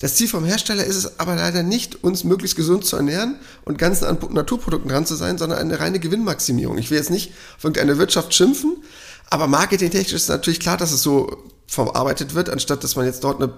Das 0.00 0.16
Ziel 0.16 0.28
vom 0.28 0.44
Hersteller 0.44 0.84
ist 0.84 0.96
es 0.96 1.20
aber 1.20 1.36
leider 1.36 1.62
nicht, 1.62 2.02
uns 2.02 2.24
möglichst 2.24 2.56
gesund 2.56 2.84
zu 2.84 2.96
ernähren 2.96 3.36
und 3.64 3.78
ganz 3.78 4.02
an 4.02 4.18
Naturprodukten 4.30 4.90
dran 4.90 5.06
zu 5.06 5.14
sein, 5.14 5.38
sondern 5.38 5.58
eine 5.58 5.78
reine 5.78 6.00
Gewinnmaximierung. 6.00 6.78
Ich 6.78 6.90
will 6.90 6.98
jetzt 6.98 7.10
nicht 7.10 7.32
auf 7.56 7.64
irgendeine 7.64 7.98
Wirtschaft 7.98 8.34
schimpfen, 8.34 8.82
aber 9.30 9.46
marketingtechnisch 9.46 10.12
ist 10.12 10.28
natürlich 10.28 10.60
klar, 10.60 10.76
dass 10.76 10.92
es 10.92 11.02
so 11.02 11.44
verarbeitet 11.66 12.34
wird, 12.34 12.50
anstatt 12.50 12.82
dass 12.84 12.96
man 12.96 13.06
jetzt 13.06 13.24
dort 13.24 13.40
eine 13.40 13.52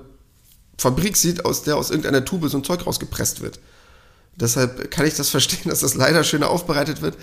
Fabrik 0.79 1.17
sieht, 1.17 1.45
aus 1.45 1.63
der 1.63 1.77
aus 1.77 1.91
irgendeiner 1.91 2.25
Tube 2.25 2.49
so 2.49 2.59
ein 2.59 2.65
Zeug 2.65 2.87
rausgepresst 2.87 3.41
wird. 3.41 3.59
Deshalb 4.39 4.91
kann 4.91 5.07
ich 5.07 5.15
das 5.15 5.31
verstehen, 5.31 5.71
dass 5.71 5.81
das 5.81 5.95
leider 5.95 6.23
schöner 6.23 6.51
aufbereitet 6.51 7.01
wird. 7.01 7.17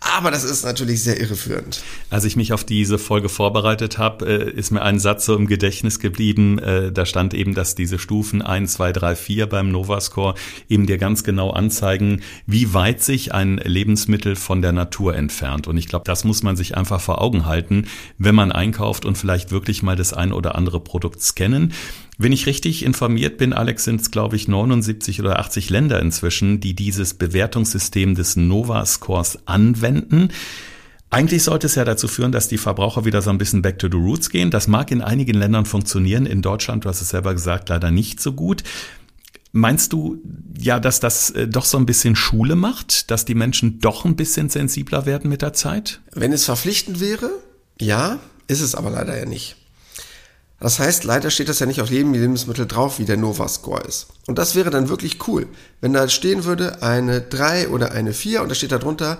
Aber 0.00 0.30
das 0.30 0.44
ist 0.44 0.64
natürlich 0.64 1.02
sehr 1.02 1.20
irreführend. 1.20 1.82
Als 2.08 2.24
ich 2.24 2.36
mich 2.36 2.52
auf 2.52 2.64
diese 2.64 2.98
Folge 2.98 3.28
vorbereitet 3.28 3.98
habe, 3.98 4.26
äh, 4.26 4.50
ist 4.50 4.70
mir 4.70 4.82
ein 4.82 5.00
Satz 5.00 5.26
so 5.26 5.34
im 5.34 5.46
Gedächtnis 5.46 5.98
geblieben. 5.98 6.58
Äh, 6.58 6.92
da 6.92 7.04
stand 7.04 7.34
eben, 7.34 7.54
dass 7.54 7.74
diese 7.74 7.98
Stufen 7.98 8.40
1, 8.40 8.74
2, 8.74 8.92
3, 8.92 9.16
4 9.16 9.46
beim 9.46 9.70
Nova-Score 9.72 10.34
eben 10.68 10.86
dir 10.86 10.98
ganz 10.98 11.24
genau 11.24 11.50
anzeigen, 11.50 12.22
wie 12.46 12.74
weit 12.74 13.02
sich 13.02 13.34
ein 13.34 13.58
Lebensmittel 13.58 14.36
von 14.36 14.62
der 14.62 14.72
Natur 14.72 15.16
entfernt. 15.16 15.66
Und 15.66 15.76
ich 15.76 15.88
glaube, 15.88 16.04
das 16.04 16.24
muss 16.24 16.42
man 16.42 16.56
sich 16.56 16.76
einfach 16.76 17.00
vor 17.00 17.20
Augen 17.20 17.44
halten, 17.44 17.86
wenn 18.18 18.34
man 18.34 18.52
einkauft 18.52 19.04
und 19.04 19.18
vielleicht 19.18 19.50
wirklich 19.50 19.82
mal 19.82 19.96
das 19.96 20.12
ein 20.12 20.32
oder 20.32 20.54
andere 20.54 20.80
Produkt 20.80 21.22
scannen. 21.22 21.72
Wenn 22.20 22.32
ich 22.32 22.46
richtig 22.46 22.84
informiert 22.84 23.38
bin, 23.38 23.52
Alex, 23.52 23.84
sind 23.84 24.00
es, 24.00 24.10
glaube 24.10 24.34
ich, 24.34 24.48
79 24.48 25.20
oder 25.20 25.38
80 25.38 25.70
Länder 25.70 26.00
inzwischen, 26.00 26.58
die 26.58 26.74
dieses 26.74 27.14
Bewertungssystem 27.14 28.16
des 28.16 28.34
Nova-Scores 28.34 29.46
anwenden. 29.46 29.87
Eigentlich 31.10 31.42
sollte 31.42 31.66
es 31.66 31.74
ja 31.74 31.84
dazu 31.84 32.06
führen, 32.06 32.32
dass 32.32 32.48
die 32.48 32.58
Verbraucher 32.58 33.04
wieder 33.04 33.22
so 33.22 33.30
ein 33.30 33.38
bisschen 33.38 33.62
back 33.62 33.78
to 33.78 33.88
the 33.90 33.96
roots 33.96 34.28
gehen. 34.28 34.50
Das 34.50 34.68
mag 34.68 34.90
in 34.90 35.00
einigen 35.00 35.34
Ländern 35.34 35.64
funktionieren. 35.64 36.26
In 36.26 36.42
Deutschland, 36.42 36.84
du 36.84 36.88
hast 36.88 37.00
es 37.00 37.08
selber 37.08 37.32
gesagt, 37.32 37.70
leider 37.70 37.90
nicht 37.90 38.20
so 38.20 38.32
gut. 38.32 38.62
Meinst 39.52 39.94
du 39.94 40.18
ja, 40.58 40.78
dass 40.78 41.00
das 41.00 41.30
äh, 41.30 41.48
doch 41.48 41.64
so 41.64 41.78
ein 41.78 41.86
bisschen 41.86 42.14
Schule 42.14 42.56
macht, 42.56 43.10
dass 43.10 43.24
die 43.24 43.34
Menschen 43.34 43.80
doch 43.80 44.04
ein 44.04 44.16
bisschen 44.16 44.50
sensibler 44.50 45.06
werden 45.06 45.30
mit 45.30 45.40
der 45.40 45.54
Zeit? 45.54 46.00
Wenn 46.12 46.32
es 46.32 46.44
verpflichtend 46.44 47.00
wäre, 47.00 47.30
ja, 47.80 48.18
ist 48.46 48.60
es 48.60 48.74
aber 48.74 48.90
leider 48.90 49.18
ja 49.18 49.24
nicht. 49.24 49.56
Das 50.60 50.78
heißt, 50.80 51.04
leider 51.04 51.30
steht 51.30 51.48
das 51.48 51.60
ja 51.60 51.66
nicht 51.66 51.80
auf 51.80 51.90
jedem 51.90 52.12
Lebensmittel 52.12 52.66
drauf, 52.66 52.98
wie 52.98 53.04
der 53.04 53.16
Nova-Score 53.16 53.82
ist. 53.82 54.08
Und 54.26 54.38
das 54.38 54.56
wäre 54.56 54.70
dann 54.70 54.88
wirklich 54.88 55.26
cool, 55.28 55.46
wenn 55.80 55.92
da 55.92 56.08
stehen 56.08 56.44
würde 56.44 56.82
eine 56.82 57.20
3 57.20 57.68
oder 57.68 57.92
eine 57.92 58.12
4 58.12 58.42
und 58.42 58.48
da 58.48 58.54
steht 58.54 58.72
da 58.72 58.78
drunter, 58.78 59.18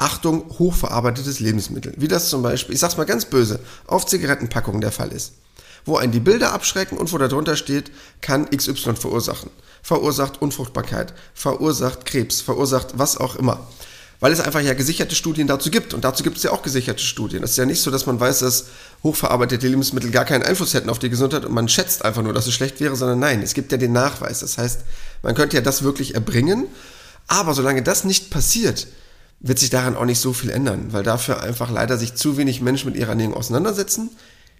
Achtung, 0.00 0.46
hochverarbeitetes 0.58 1.40
Lebensmittel. 1.40 1.92
Wie 1.96 2.08
das 2.08 2.30
zum 2.30 2.42
Beispiel, 2.42 2.74
ich 2.74 2.80
sag's 2.80 2.96
mal 2.96 3.04
ganz 3.04 3.26
böse, 3.26 3.60
auf 3.86 4.06
Zigarettenpackungen 4.06 4.80
der 4.80 4.92
Fall 4.92 5.12
ist. 5.12 5.34
Wo 5.84 5.96
einen 5.96 6.12
die 6.12 6.20
Bilder 6.20 6.52
abschrecken 6.52 6.96
und 6.98 7.12
wo 7.12 7.18
da 7.18 7.28
drunter 7.28 7.54
steht, 7.54 7.90
kann 8.20 8.48
XY 8.50 8.96
verursachen. 8.96 9.50
Verursacht 9.82 10.40
Unfruchtbarkeit, 10.42 11.14
verursacht 11.34 12.06
Krebs, 12.06 12.40
verursacht 12.40 12.98
was 12.98 13.16
auch 13.16 13.36
immer 13.36 13.66
weil 14.20 14.32
es 14.32 14.40
einfach 14.40 14.60
ja 14.60 14.74
gesicherte 14.74 15.14
Studien 15.14 15.46
dazu 15.46 15.70
gibt. 15.70 15.94
Und 15.94 16.04
dazu 16.04 16.22
gibt 16.22 16.36
es 16.36 16.42
ja 16.42 16.52
auch 16.52 16.62
gesicherte 16.62 17.02
Studien. 17.02 17.42
Es 17.42 17.52
ist 17.52 17.56
ja 17.56 17.64
nicht 17.64 17.80
so, 17.80 17.90
dass 17.90 18.04
man 18.04 18.20
weiß, 18.20 18.40
dass 18.40 18.66
hochverarbeitete 19.02 19.66
Lebensmittel 19.66 20.10
gar 20.10 20.26
keinen 20.26 20.42
Einfluss 20.42 20.74
hätten 20.74 20.90
auf 20.90 20.98
die 20.98 21.08
Gesundheit 21.08 21.46
und 21.46 21.52
man 21.52 21.68
schätzt 21.68 22.04
einfach 22.04 22.22
nur, 22.22 22.34
dass 22.34 22.46
es 22.46 22.52
schlecht 22.52 22.80
wäre, 22.80 22.94
sondern 22.96 23.18
nein, 23.18 23.42
es 23.42 23.54
gibt 23.54 23.72
ja 23.72 23.78
den 23.78 23.92
Nachweis. 23.92 24.40
Das 24.40 24.58
heißt, 24.58 24.82
man 25.22 25.34
könnte 25.34 25.56
ja 25.56 25.62
das 25.62 25.82
wirklich 25.82 26.14
erbringen. 26.14 26.66
Aber 27.28 27.54
solange 27.54 27.82
das 27.82 28.04
nicht 28.04 28.30
passiert, 28.30 28.88
wird 29.40 29.58
sich 29.58 29.70
daran 29.70 29.96
auch 29.96 30.04
nicht 30.04 30.20
so 30.20 30.32
viel 30.32 30.50
ändern, 30.50 30.92
weil 30.92 31.02
dafür 31.02 31.42
einfach 31.42 31.70
leider 31.70 31.96
sich 31.98 32.14
zu 32.14 32.36
wenig 32.36 32.60
Menschen 32.60 32.90
mit 32.90 33.00
ihrer 33.00 33.10
Ernährung 33.10 33.34
auseinandersetzen. 33.34 34.10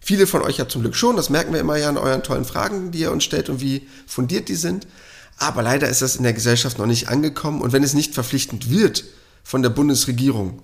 Viele 0.00 0.26
von 0.26 0.40
euch 0.42 0.56
ja 0.56 0.66
zum 0.66 0.80
Glück 0.80 0.96
schon, 0.96 1.16
das 1.16 1.28
merken 1.28 1.52
wir 1.52 1.60
immer 1.60 1.76
ja 1.76 1.90
an 1.90 1.98
euren 1.98 2.22
tollen 2.22 2.46
Fragen, 2.46 2.90
die 2.90 3.00
ihr 3.00 3.12
uns 3.12 3.24
stellt 3.24 3.50
und 3.50 3.60
wie 3.60 3.86
fundiert 4.06 4.48
die 4.48 4.54
sind. 4.54 4.86
Aber 5.36 5.62
leider 5.62 5.88
ist 5.88 6.02
das 6.02 6.16
in 6.16 6.22
der 6.22 6.32
Gesellschaft 6.32 6.78
noch 6.78 6.86
nicht 6.86 7.08
angekommen 7.08 7.60
und 7.60 7.72
wenn 7.72 7.82
es 7.82 7.94
nicht 7.94 8.14
verpflichtend 8.14 8.70
wird, 8.70 9.04
von 9.42 9.62
der 9.62 9.70
Bundesregierung. 9.70 10.62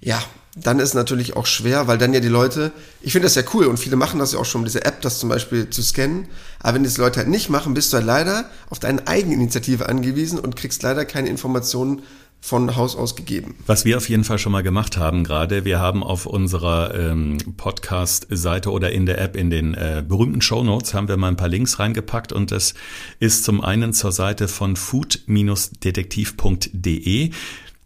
Ja, 0.00 0.22
dann 0.56 0.80
ist 0.80 0.94
natürlich 0.94 1.36
auch 1.36 1.46
schwer, 1.46 1.86
weil 1.86 1.98
dann 1.98 2.12
ja 2.12 2.20
die 2.20 2.28
Leute, 2.28 2.72
ich 3.02 3.12
finde 3.12 3.26
das 3.26 3.34
ja 3.34 3.42
cool 3.54 3.66
und 3.66 3.78
viele 3.78 3.96
machen 3.96 4.18
das 4.18 4.32
ja 4.32 4.38
auch 4.38 4.44
schon, 4.44 4.64
diese 4.64 4.84
App, 4.84 5.00
das 5.02 5.18
zum 5.18 5.28
Beispiel 5.28 5.70
zu 5.70 5.82
scannen. 5.82 6.26
Aber 6.58 6.74
wenn 6.74 6.84
das 6.84 6.96
Leute 6.96 7.18
halt 7.18 7.28
nicht 7.28 7.50
machen, 7.50 7.74
bist 7.74 7.92
du 7.92 7.98
halt 7.98 8.06
leider 8.06 8.50
auf 8.68 8.78
deine 8.78 9.06
Eigeninitiative 9.06 9.88
angewiesen 9.88 10.38
und 10.38 10.56
kriegst 10.56 10.82
leider 10.82 11.04
keine 11.04 11.28
Informationen 11.28 12.02
von 12.40 12.76
Haus 12.76 12.96
aus 12.96 13.16
gegeben. 13.16 13.56
Was 13.66 13.84
wir 13.84 13.98
auf 13.98 14.08
jeden 14.08 14.24
Fall 14.24 14.38
schon 14.38 14.52
mal 14.52 14.62
gemacht 14.62 14.96
haben 14.96 15.24
gerade, 15.24 15.64
wir 15.64 15.78
haben 15.78 16.02
auf 16.02 16.26
unserer 16.26 16.94
ähm, 16.94 17.38
Podcast-Seite 17.56 18.70
oder 18.70 18.92
in 18.92 19.06
der 19.06 19.20
App 19.20 19.36
in 19.36 19.50
den 19.50 19.74
äh, 19.74 20.02
berühmten 20.06 20.40
Show 20.40 20.62
Notes 20.64 20.94
haben 20.94 21.08
wir 21.08 21.16
mal 21.16 21.28
ein 21.28 21.36
paar 21.36 21.48
Links 21.48 21.78
reingepackt 21.78 22.32
und 22.32 22.50
das 22.50 22.74
ist 23.18 23.44
zum 23.44 23.60
einen 23.60 23.92
zur 23.92 24.12
Seite 24.12 24.48
von 24.48 24.76
food-detektiv.de. 24.76 27.30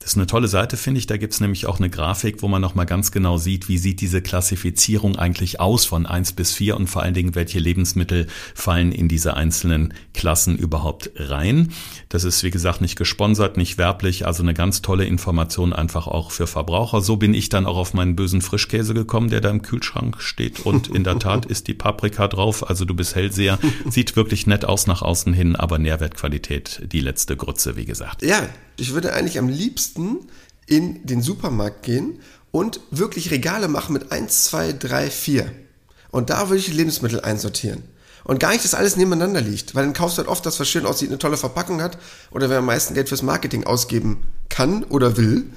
Das 0.05 0.13
ist 0.13 0.19
eine 0.19 0.27
tolle 0.27 0.49
Seite, 0.49 0.77
finde 0.77 0.99
ich. 0.99 1.07
Da 1.07 1.17
gibt 1.17 1.33
es 1.33 1.41
nämlich 1.41 1.65
auch 1.65 1.79
eine 1.79 1.89
Grafik, 1.89 2.43
wo 2.43 2.49
man 2.49 2.61
nochmal 2.61 2.85
ganz 2.85 3.11
genau 3.11 3.39
sieht, 3.39 3.69
wie 3.71 3.79
sieht 3.79 4.03
diese 4.03 4.21
Klassifizierung 4.21 5.17
eigentlich 5.17 5.61
aus 5.61 5.87
von 5.87 6.05
eins 6.05 6.33
bis 6.33 6.53
vier 6.53 6.77
und 6.77 6.89
vor 6.89 7.03
allen 7.03 7.15
Dingen, 7.15 7.35
welche 7.35 7.59
Lebensmittel 7.59 8.27
fallen 8.55 8.93
in 8.93 9.09
diese 9.09 9.33
einzelnen 9.35 9.95
Klassen 10.13 10.59
überhaupt 10.59 11.11
rein. 11.17 11.73
Das 12.11 12.25
ist, 12.25 12.43
wie 12.43 12.51
gesagt, 12.51 12.83
nicht 12.83 12.97
gesponsert, 12.97 13.57
nicht 13.57 13.79
werblich, 13.79 14.27
also 14.27 14.43
eine 14.43 14.53
ganz 14.53 14.83
tolle 14.83 15.07
Information 15.07 15.73
einfach 15.73 16.07
auch 16.07 16.33
für 16.33 16.47
Verbraucher. 16.47 17.01
So 17.01 17.17
bin 17.17 17.33
ich 17.33 17.49
dann 17.49 17.65
auch 17.65 17.79
auf 17.79 17.95
meinen 17.95 18.15
bösen 18.15 18.43
Frischkäse 18.43 18.93
gekommen, 18.93 19.31
der 19.31 19.41
da 19.41 19.49
im 19.49 19.63
Kühlschrank 19.63 20.21
steht 20.21 20.67
und 20.67 20.89
in 20.89 21.05
der 21.05 21.19
Tat 21.19 21.47
ist 21.47 21.67
die 21.67 21.73
Paprika 21.73 22.29
drauf. 22.29 22.69
Also 22.69 22.85
du 22.85 22.93
bist 22.93 23.15
Hellseher. 23.15 23.59
Sieht 23.89 24.17
wirklich 24.17 24.47
nett 24.47 24.67
aus 24.67 24.87
nach 24.87 25.01
außen 25.01 25.33
hin, 25.33 25.57
aber 25.57 25.79
Nährwertqualität 25.79 26.83
die 26.93 27.01
letzte 27.01 27.39
Grütze, 27.39 27.77
wie 27.77 27.87
gesagt. 27.87 28.23
Ja, 28.23 28.43
ich 28.77 28.93
würde 28.93 29.13
eigentlich 29.13 29.39
am 29.39 29.49
liebsten 29.49 30.19
in 30.67 31.07
den 31.07 31.23
Supermarkt 31.23 31.83
gehen 31.83 32.21
und 32.51 32.81
wirklich 32.91 33.31
Regale 33.31 33.69
machen 33.69 33.93
mit 33.93 34.13
1, 34.13 34.45
2, 34.45 34.73
3, 34.75 35.11
4. 35.11 35.53
Und 36.11 36.31
da 36.31 36.49
würde 36.49 36.59
ich 36.61 36.67
die 36.67 36.73
Lebensmittel 36.73 37.21
einsortieren. 37.21 37.83
Und 38.25 38.41
gar 38.41 38.53
nicht, 38.53 38.65
dass 38.65 38.75
alles 38.75 38.97
nebeneinander 38.97 39.41
liegt, 39.41 39.75
weil 39.75 39.85
dann 39.85 39.93
kaufst 39.93 40.17
du 40.17 40.21
halt 40.21 40.29
oft 40.29 40.47
das, 40.47 40.59
was 40.59 40.69
schön 40.69 40.87
aussieht, 40.87 41.11
eine 41.11 41.19
tolle 41.19 41.37
Verpackung 41.37 41.83
hat 41.83 41.99
oder 42.31 42.49
wer 42.49 42.59
am 42.59 42.67
meisten 42.67 42.95
Geld 42.95 43.09
fürs 43.09 43.23
Marketing 43.23 43.65
ausgeben 43.65 44.25
kann 44.49 44.85
oder 44.85 45.17
will. 45.17 45.51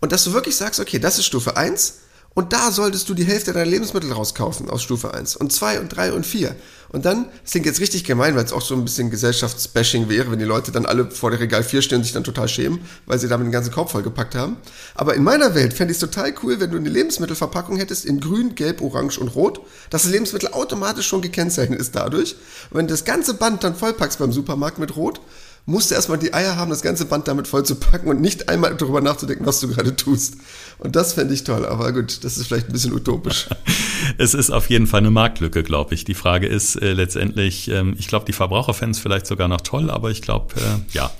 Und 0.00 0.12
dass 0.12 0.24
du 0.24 0.32
wirklich 0.32 0.56
sagst, 0.56 0.78
okay, 0.78 0.98
das 0.98 1.18
ist 1.18 1.26
Stufe 1.26 1.56
1, 1.56 1.94
und 2.34 2.52
da 2.52 2.70
solltest 2.70 3.08
du 3.08 3.14
die 3.14 3.24
Hälfte 3.24 3.52
deiner 3.52 3.66
Lebensmittel 3.66 4.12
rauskaufen 4.12 4.70
aus 4.70 4.82
Stufe 4.82 5.12
1 5.12 5.36
und 5.36 5.52
2 5.52 5.80
und 5.80 5.88
3 5.90 6.12
und 6.12 6.24
4. 6.24 6.54
Und 6.88 7.04
dann, 7.04 7.26
das 7.42 7.52
klingt 7.52 7.66
jetzt 7.66 7.80
richtig 7.80 8.04
gemein, 8.04 8.36
weil 8.36 8.44
es 8.44 8.52
auch 8.52 8.60
so 8.60 8.74
ein 8.74 8.84
bisschen 8.84 9.10
Gesellschaftsbashing 9.10 10.08
wäre, 10.08 10.30
wenn 10.30 10.38
die 10.38 10.44
Leute 10.44 10.72
dann 10.72 10.86
alle 10.86 11.10
vor 11.10 11.30
der 11.30 11.40
Regal 11.40 11.62
4 11.62 11.82
stehen 11.82 11.98
und 11.98 12.04
sich 12.04 12.12
dann 12.12 12.24
total 12.24 12.48
schämen, 12.48 12.80
weil 13.06 13.18
sie 13.18 13.28
damit 13.28 13.46
den 13.46 13.52
ganzen 13.52 13.72
Korb 13.72 13.90
vollgepackt 13.90 14.34
haben. 14.34 14.56
Aber 14.94 15.14
in 15.14 15.22
meiner 15.22 15.54
Welt 15.54 15.72
fände 15.72 15.92
ich 15.92 15.96
es 15.96 16.00
total 16.00 16.34
cool, 16.42 16.60
wenn 16.60 16.70
du 16.70 16.76
eine 16.76 16.90
Lebensmittelverpackung 16.90 17.76
hättest 17.76 18.04
in 18.04 18.20
grün, 18.20 18.54
gelb, 18.54 18.82
orange 18.82 19.18
und 19.18 19.28
rot, 19.28 19.60
dass 19.90 20.02
das 20.02 20.10
Lebensmittel 20.10 20.50
automatisch 20.52 21.06
schon 21.06 21.22
gekennzeichnet 21.22 21.80
ist 21.80 21.94
dadurch. 21.94 22.36
Und 22.70 22.78
wenn 22.78 22.86
du 22.86 22.92
das 22.92 23.04
ganze 23.04 23.34
Band 23.34 23.64
dann 23.64 23.74
vollpackst 23.74 24.18
beim 24.18 24.32
Supermarkt 24.32 24.78
mit 24.78 24.96
rot, 24.96 25.20
musst 25.64 25.90
du 25.90 25.94
erstmal 25.94 26.18
die 26.18 26.34
Eier 26.34 26.56
haben, 26.56 26.70
das 26.70 26.82
ganze 26.82 27.04
Band 27.04 27.28
damit 27.28 27.46
voll 27.46 27.64
zu 27.64 27.76
packen 27.76 28.08
und 28.08 28.20
nicht 28.20 28.48
einmal 28.48 28.74
darüber 28.76 29.00
nachzudenken, 29.00 29.46
was 29.46 29.60
du 29.60 29.68
gerade 29.68 29.94
tust. 29.94 30.36
Und 30.78 30.96
das 30.96 31.12
fände 31.12 31.32
ich 31.34 31.44
toll, 31.44 31.64
aber 31.64 31.92
gut, 31.92 32.24
das 32.24 32.36
ist 32.36 32.48
vielleicht 32.48 32.68
ein 32.68 32.72
bisschen 32.72 32.92
utopisch. 32.92 33.48
es 34.18 34.34
ist 34.34 34.50
auf 34.50 34.68
jeden 34.70 34.86
Fall 34.86 35.00
eine 35.00 35.10
Marktlücke, 35.10 35.62
glaube 35.62 35.94
ich. 35.94 36.04
Die 36.04 36.14
Frage 36.14 36.46
ist 36.46 36.76
äh, 36.76 36.92
letztendlich, 36.92 37.68
ähm, 37.68 37.94
ich 37.98 38.08
glaube, 38.08 38.24
die 38.26 38.32
Verbraucher 38.32 38.74
fänden 38.74 38.92
es 38.92 38.98
vielleicht 38.98 39.26
sogar 39.26 39.48
noch 39.48 39.60
toll, 39.60 39.90
aber 39.90 40.10
ich 40.10 40.22
glaube, 40.22 40.54
äh, 40.56 40.94
ja 40.94 41.10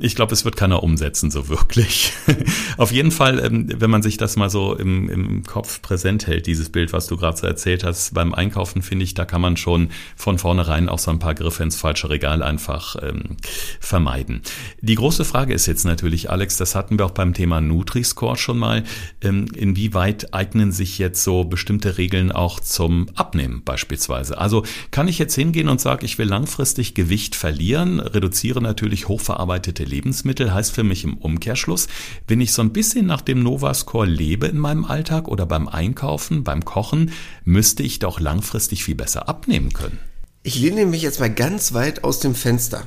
ich 0.00 0.14
glaube, 0.14 0.34
es 0.34 0.44
wird 0.44 0.56
keiner 0.56 0.82
umsetzen, 0.82 1.30
so 1.30 1.48
wirklich. 1.48 2.12
Auf 2.76 2.92
jeden 2.92 3.10
Fall, 3.10 3.42
ähm, 3.42 3.68
wenn 3.74 3.90
man 3.90 4.02
sich 4.02 4.18
das 4.18 4.36
mal 4.36 4.50
so 4.50 4.76
im, 4.76 5.08
im 5.08 5.44
Kopf 5.44 5.80
präsent 5.80 6.26
hält, 6.26 6.46
dieses 6.46 6.68
Bild, 6.68 6.92
was 6.92 7.06
du 7.06 7.16
gerade 7.16 7.38
so 7.38 7.46
erzählt 7.46 7.82
hast, 7.82 8.12
beim 8.12 8.34
Einkaufen 8.34 8.82
finde 8.82 9.04
ich, 9.04 9.14
da 9.14 9.24
kann 9.24 9.40
man 9.40 9.56
schon 9.56 9.88
von 10.14 10.38
vornherein 10.38 10.90
auch 10.90 10.98
so 10.98 11.10
ein 11.10 11.18
paar 11.18 11.34
Griffe 11.34 11.62
ins 11.62 11.76
falsche 11.76 12.10
Regal 12.10 12.42
einfach 12.42 12.96
ähm, 13.02 13.36
vermeiden. 13.80 14.42
Die 14.82 14.94
große 14.94 15.24
Frage 15.24 15.54
ist 15.54 15.66
jetzt 15.66 15.84
natürlich, 15.84 16.28
Alex, 16.28 16.58
das 16.58 16.74
hatten 16.74 16.98
wir 16.98 17.06
auch 17.06 17.12
beim 17.12 17.32
Thema 17.32 17.62
Nutri-Score 17.62 18.36
schon 18.36 18.58
mal, 18.58 18.84
ähm, 19.22 19.46
inwieweit 19.54 20.34
eignen 20.34 20.72
sich 20.72 20.98
jetzt 20.98 21.24
so 21.24 21.44
bestimmte 21.44 21.96
Regeln 21.96 22.30
auch 22.30 22.60
zum 22.60 23.08
Abnehmen 23.14 23.62
beispielsweise? 23.64 24.36
Also 24.36 24.64
kann 24.90 25.08
ich 25.08 25.18
jetzt 25.18 25.34
hingehen 25.34 25.68
und 25.68 25.80
sage, 25.80 26.04
ich 26.04 26.18
will 26.18 26.28
langfristig 26.28 26.92
Gewicht 26.92 27.36
verlieren, 27.36 28.00
reduziere 28.00 28.60
natürlich 28.60 29.08
hochverarbeitet 29.08 29.61
verarbeitete 29.62 29.84
Lebensmittel 29.84 30.52
heißt 30.52 30.72
für 30.72 30.82
mich 30.82 31.04
im 31.04 31.16
Umkehrschluss, 31.16 31.86
wenn 32.26 32.40
ich 32.40 32.52
so 32.52 32.62
ein 32.62 32.72
bisschen 32.72 33.06
nach 33.06 33.20
dem 33.20 33.42
Nova-Score 33.42 34.06
lebe 34.06 34.48
in 34.48 34.58
meinem 34.58 34.84
Alltag 34.84 35.28
oder 35.28 35.46
beim 35.46 35.68
Einkaufen, 35.68 36.42
beim 36.42 36.64
Kochen, 36.64 37.12
müsste 37.44 37.84
ich 37.84 38.00
doch 38.00 38.18
langfristig 38.18 38.82
viel 38.82 38.96
besser 38.96 39.28
abnehmen 39.28 39.72
können. 39.72 39.98
Ich 40.42 40.58
lehne 40.58 40.86
mich 40.86 41.02
jetzt 41.02 41.20
mal 41.20 41.32
ganz 41.32 41.72
weit 41.74 42.02
aus 42.02 42.18
dem 42.18 42.34
Fenster. 42.34 42.82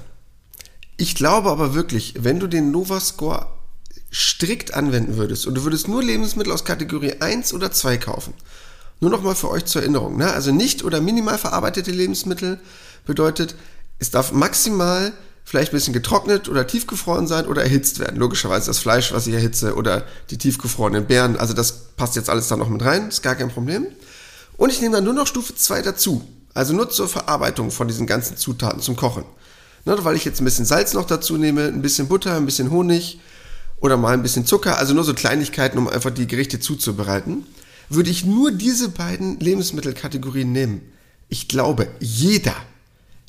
Ich 0.98 1.16
glaube 1.16 1.50
aber 1.50 1.74
wirklich, 1.74 2.16
wenn 2.20 2.40
du 2.40 2.48
den 2.48 2.72
Nova-Score 2.72 3.48
strikt 4.12 4.74
anwenden 4.74 5.16
würdest 5.16 5.48
und 5.48 5.56
du 5.56 5.64
würdest 5.64 5.88
nur 5.88 6.04
Lebensmittel 6.04 6.52
aus 6.52 6.66
Kategorie 6.66 7.22
1 7.22 7.54
oder 7.54 7.72
2 7.72 7.98
kaufen, 7.98 8.34
nur 9.00 9.12
noch 9.12 9.24
mal 9.24 9.36
für 9.36 9.50
euch 9.50 9.66
zur 9.66 9.82
Erinnerung, 9.82 10.18
ne? 10.18 10.32
also 10.32 10.52
nicht 10.52 10.84
oder 10.84 11.00
minimal 11.00 11.38
verarbeitete 11.38 11.92
Lebensmittel 11.92 12.60
bedeutet, 13.06 13.56
es 14.00 14.12
darf 14.12 14.34
maximal 14.34 15.14
vielleicht 15.46 15.72
ein 15.72 15.78
bisschen 15.78 15.94
getrocknet 15.94 16.50
oder 16.50 16.68
tiefgefroren 16.68 17.28
sein 17.28 17.46
oder 17.46 17.62
erhitzt 17.62 18.00
werden. 18.00 18.18
Logischerweise 18.18 18.66
das 18.66 18.80
Fleisch, 18.80 19.14
was 19.14 19.28
ich 19.28 19.34
erhitze 19.34 19.76
oder 19.76 20.04
die 20.32 20.38
tiefgefrorenen 20.38 21.06
Beeren. 21.06 21.38
Also 21.38 21.54
das 21.54 21.72
passt 21.96 22.16
jetzt 22.16 22.30
alles 22.30 22.48
da 22.48 22.58
noch 22.58 22.68
mit 22.68 22.84
rein, 22.84 23.08
ist 23.08 23.22
gar 23.22 23.36
kein 23.36 23.50
Problem. 23.50 23.86
Und 24.58 24.72
ich 24.72 24.82
nehme 24.82 24.96
dann 24.96 25.04
nur 25.06 25.14
noch 25.14 25.28
Stufe 25.28 25.56
2 25.56 25.84
dazu. 25.84 26.28
Also 26.54 26.74
nur 26.74 26.90
zur 26.90 27.08
Verarbeitung 27.08 27.70
von 27.70 27.88
diesen 27.88 28.08
ganzen 28.08 28.38
Zutaten 28.38 28.82
zum 28.82 28.96
Kochen. 28.96 29.24
Ne, 29.86 29.96
weil 30.04 30.16
ich 30.16 30.26
jetzt 30.26 30.42
ein 30.42 30.46
bisschen 30.46 30.66
Salz 30.66 30.94
noch 30.94 31.06
dazu 31.06 31.38
nehme, 31.38 31.66
ein 31.66 31.84
bisschen 31.84 32.08
Butter, 32.08 32.36
ein 32.36 32.46
bisschen 32.46 32.72
Honig 32.72 33.20
oder 33.80 33.98
mal 33.98 34.14
ein 34.14 34.24
bisschen 34.24 34.46
Zucker, 34.48 34.80
also 34.80 34.96
nur 34.96 35.04
so 35.04 35.14
Kleinigkeiten, 35.14 35.78
um 35.78 35.88
einfach 35.88 36.10
die 36.10 36.26
Gerichte 36.26 36.60
zuzubereiten, 36.60 37.46
würde 37.90 38.10
ich 38.10 38.26
nur 38.26 38.52
diese 38.52 38.90
beiden 38.90 39.40
Lebensmittelkategorien 39.40 40.52
nehmen. 40.52 40.82
Ich 41.30 41.48
glaube, 41.48 41.88
jeder, 42.00 42.56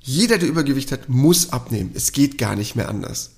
jeder, 0.06 0.38
der 0.38 0.48
Übergewicht 0.48 0.92
hat, 0.92 1.08
muss 1.08 1.52
abnehmen. 1.52 1.90
Es 1.94 2.12
geht 2.12 2.38
gar 2.38 2.54
nicht 2.54 2.76
mehr 2.76 2.88
anders. 2.88 3.30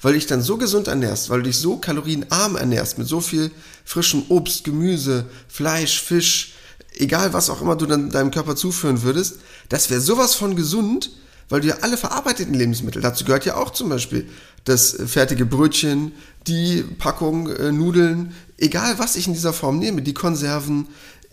Weil 0.00 0.12
du 0.12 0.18
dich 0.20 0.28
dann 0.28 0.42
so 0.42 0.56
gesund 0.56 0.86
ernährst, 0.86 1.28
weil 1.28 1.38
du 1.38 1.46
dich 1.46 1.58
so 1.58 1.76
kalorienarm 1.76 2.54
ernährst, 2.54 2.98
mit 2.98 3.08
so 3.08 3.20
viel 3.20 3.50
frischem 3.84 4.22
Obst, 4.28 4.62
Gemüse, 4.62 5.26
Fleisch, 5.48 6.00
Fisch, 6.00 6.54
egal 6.96 7.32
was 7.32 7.50
auch 7.50 7.60
immer 7.60 7.74
du 7.74 7.86
dann 7.86 8.10
deinem 8.10 8.30
Körper 8.30 8.54
zuführen 8.54 9.02
würdest, 9.02 9.40
das 9.68 9.90
wäre 9.90 10.00
sowas 10.00 10.34
von 10.34 10.54
gesund, 10.54 11.10
weil 11.48 11.62
du 11.62 11.68
ja 11.68 11.78
alle 11.80 11.96
verarbeiteten 11.96 12.54
Lebensmittel, 12.54 13.02
dazu 13.02 13.24
gehört 13.24 13.44
ja 13.44 13.56
auch 13.56 13.70
zum 13.70 13.88
Beispiel 13.88 14.28
das 14.64 14.96
fertige 15.06 15.44
Brötchen, 15.44 16.12
die 16.46 16.82
Packung 16.82 17.50
äh, 17.50 17.72
Nudeln, 17.72 18.34
egal 18.56 19.00
was 19.00 19.16
ich 19.16 19.26
in 19.26 19.32
dieser 19.32 19.52
Form 19.52 19.80
nehme, 19.80 20.00
die 20.02 20.14
Konserven, 20.14 20.86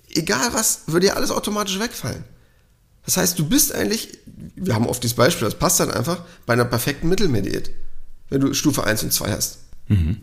egal 0.10 0.54
was, 0.54 0.82
würde 0.88 1.08
ja 1.08 1.13
alles 1.13 1.30
automatisch 1.30 1.80
wegfallen. 1.80 2.24
Das 3.05 3.17
heißt, 3.17 3.39
du 3.39 3.47
bist 3.47 3.73
eigentlich, 3.73 4.19
wir 4.55 4.75
haben 4.75 4.87
oft 4.87 5.01
dieses 5.03 5.15
Beispiel, 5.15 5.45
das 5.45 5.57
passt 5.57 5.79
dann 5.79 5.91
einfach, 5.91 6.23
bei 6.45 6.53
einer 6.53 6.65
perfekten 6.65 7.09
Mittelmeerdiät, 7.09 7.71
wenn 8.29 8.41
du 8.41 8.53
Stufe 8.53 8.83
1 8.83 9.03
und 9.03 9.13
2 9.13 9.31
hast. 9.31 9.59
Mhm. 9.87 10.17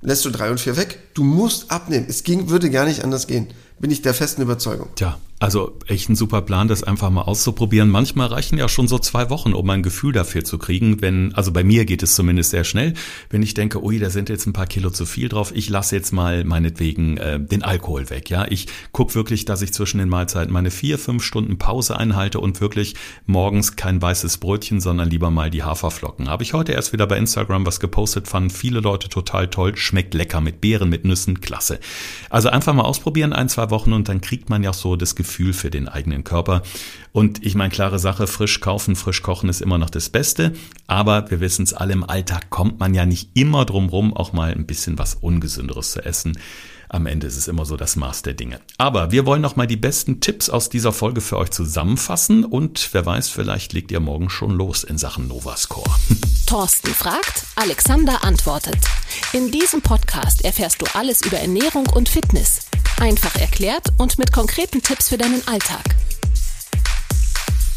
Lässt 0.00 0.24
du 0.24 0.30
3 0.30 0.50
und 0.50 0.60
4 0.60 0.76
weg, 0.76 0.98
du 1.14 1.22
musst 1.22 1.70
abnehmen. 1.70 2.06
Es 2.08 2.24
ging, 2.24 2.48
würde 2.48 2.70
gar 2.70 2.86
nicht 2.86 3.04
anders 3.04 3.26
gehen 3.26 3.48
bin 3.82 3.90
ich 3.90 4.00
der 4.00 4.14
festen 4.14 4.40
Überzeugung. 4.40 4.88
Tja, 4.94 5.18
also 5.42 5.76
echt 5.88 6.08
ein 6.08 6.14
super 6.14 6.40
Plan, 6.40 6.68
das 6.68 6.84
einfach 6.84 7.10
mal 7.10 7.22
auszuprobieren. 7.22 7.90
Manchmal 7.90 8.28
reichen 8.28 8.58
ja 8.58 8.68
schon 8.68 8.86
so 8.86 9.00
zwei 9.00 9.28
Wochen, 9.28 9.54
um 9.54 9.68
ein 9.70 9.82
Gefühl 9.82 10.12
dafür 10.12 10.44
zu 10.44 10.56
kriegen, 10.56 11.02
wenn, 11.02 11.34
also 11.34 11.50
bei 11.50 11.64
mir 11.64 11.84
geht 11.84 12.04
es 12.04 12.14
zumindest 12.14 12.52
sehr 12.52 12.62
schnell, 12.62 12.94
wenn 13.28 13.42
ich 13.42 13.52
denke, 13.52 13.82
ui, 13.82 13.98
da 13.98 14.08
sind 14.08 14.28
jetzt 14.28 14.46
ein 14.46 14.52
paar 14.52 14.68
Kilo 14.68 14.90
zu 14.90 15.04
viel 15.04 15.28
drauf, 15.28 15.50
ich 15.52 15.68
lasse 15.68 15.96
jetzt 15.96 16.12
mal 16.12 16.44
meinetwegen 16.44 17.16
äh, 17.16 17.40
den 17.40 17.64
Alkohol 17.64 18.08
weg. 18.08 18.30
Ja, 18.30 18.46
ich 18.48 18.68
gucke 18.92 19.16
wirklich, 19.16 19.44
dass 19.44 19.62
ich 19.62 19.72
zwischen 19.72 19.98
den 19.98 20.08
Mahlzeiten 20.08 20.52
meine 20.52 20.70
vier, 20.70 20.96
fünf 20.96 21.24
Stunden 21.24 21.58
Pause 21.58 21.96
einhalte 21.96 22.38
und 22.38 22.60
wirklich 22.60 22.94
morgens 23.26 23.74
kein 23.74 24.00
weißes 24.00 24.38
Brötchen, 24.38 24.80
sondern 24.80 25.10
lieber 25.10 25.32
mal 25.32 25.50
die 25.50 25.64
Haferflocken. 25.64 26.28
Habe 26.28 26.44
ich 26.44 26.54
heute 26.54 26.70
erst 26.70 26.92
wieder 26.92 27.08
bei 27.08 27.18
Instagram 27.18 27.66
was 27.66 27.80
gepostet, 27.80 28.28
fanden 28.28 28.50
viele 28.50 28.78
Leute 28.78 29.08
total 29.08 29.48
toll, 29.48 29.76
schmeckt 29.76 30.14
lecker 30.14 30.40
mit 30.40 30.60
Beeren, 30.60 30.88
mit 30.88 31.04
Nüssen, 31.04 31.40
klasse. 31.40 31.80
Also 32.30 32.48
einfach 32.48 32.74
mal 32.74 32.84
ausprobieren, 32.84 33.32
ein, 33.32 33.48
zwei 33.48 33.70
Wochen 33.70 33.92
und 33.92 34.08
dann 34.08 34.20
kriegt 34.20 34.48
man 34.48 34.62
ja 34.62 34.72
so 34.72 34.94
das 34.94 35.16
Gefühl 35.16 35.31
für 35.52 35.70
den 35.70 35.88
eigenen 35.88 36.24
Körper. 36.24 36.62
Und 37.12 37.44
ich 37.44 37.54
meine, 37.54 37.70
klare 37.70 37.98
Sache, 37.98 38.26
frisch 38.26 38.60
kaufen, 38.60 38.96
frisch 38.96 39.22
kochen 39.22 39.48
ist 39.48 39.60
immer 39.60 39.78
noch 39.78 39.90
das 39.90 40.08
Beste. 40.08 40.52
Aber 40.86 41.30
wir 41.30 41.40
wissen 41.40 41.64
es 41.64 41.74
alle, 41.74 41.92
im 41.92 42.08
Alltag 42.08 42.50
kommt 42.50 42.80
man 42.80 42.94
ja 42.94 43.06
nicht 43.06 43.30
immer 43.34 43.64
drum 43.64 43.88
rum, 43.88 44.14
auch 44.14 44.32
mal 44.32 44.52
ein 44.52 44.66
bisschen 44.66 44.98
was 44.98 45.14
Ungesünderes 45.14 45.92
zu 45.92 46.04
essen. 46.04 46.38
Am 46.92 47.06
Ende 47.06 47.26
ist 47.26 47.38
es 47.38 47.48
immer 47.48 47.64
so 47.64 47.78
das 47.78 47.96
Maß 47.96 48.20
der 48.20 48.34
Dinge. 48.34 48.60
Aber 48.76 49.10
wir 49.10 49.24
wollen 49.24 49.40
noch 49.40 49.56
mal 49.56 49.66
die 49.66 49.78
besten 49.78 50.20
Tipps 50.20 50.50
aus 50.50 50.68
dieser 50.68 50.92
Folge 50.92 51.22
für 51.22 51.38
euch 51.38 51.50
zusammenfassen 51.50 52.44
und 52.44 52.90
wer 52.92 53.06
weiß, 53.06 53.30
vielleicht 53.30 53.72
legt 53.72 53.90
ihr 53.92 54.00
morgen 54.00 54.28
schon 54.28 54.50
los 54.50 54.84
in 54.84 54.98
Sachen 54.98 55.26
Novascore. 55.26 55.90
Thorsten 56.46 56.92
fragt, 56.92 57.44
Alexander 57.56 58.22
antwortet. 58.24 58.76
In 59.32 59.50
diesem 59.50 59.80
Podcast 59.80 60.44
erfährst 60.44 60.82
du 60.82 60.86
alles 60.94 61.22
über 61.22 61.38
Ernährung 61.38 61.86
und 61.86 62.10
Fitness. 62.10 62.66
Einfach 63.00 63.34
erklärt 63.36 63.88
und 63.98 64.18
mit 64.18 64.32
konkreten 64.32 64.82
Tipps 64.82 65.08
für 65.08 65.18
deinen 65.18 65.46
Alltag. 65.46 65.82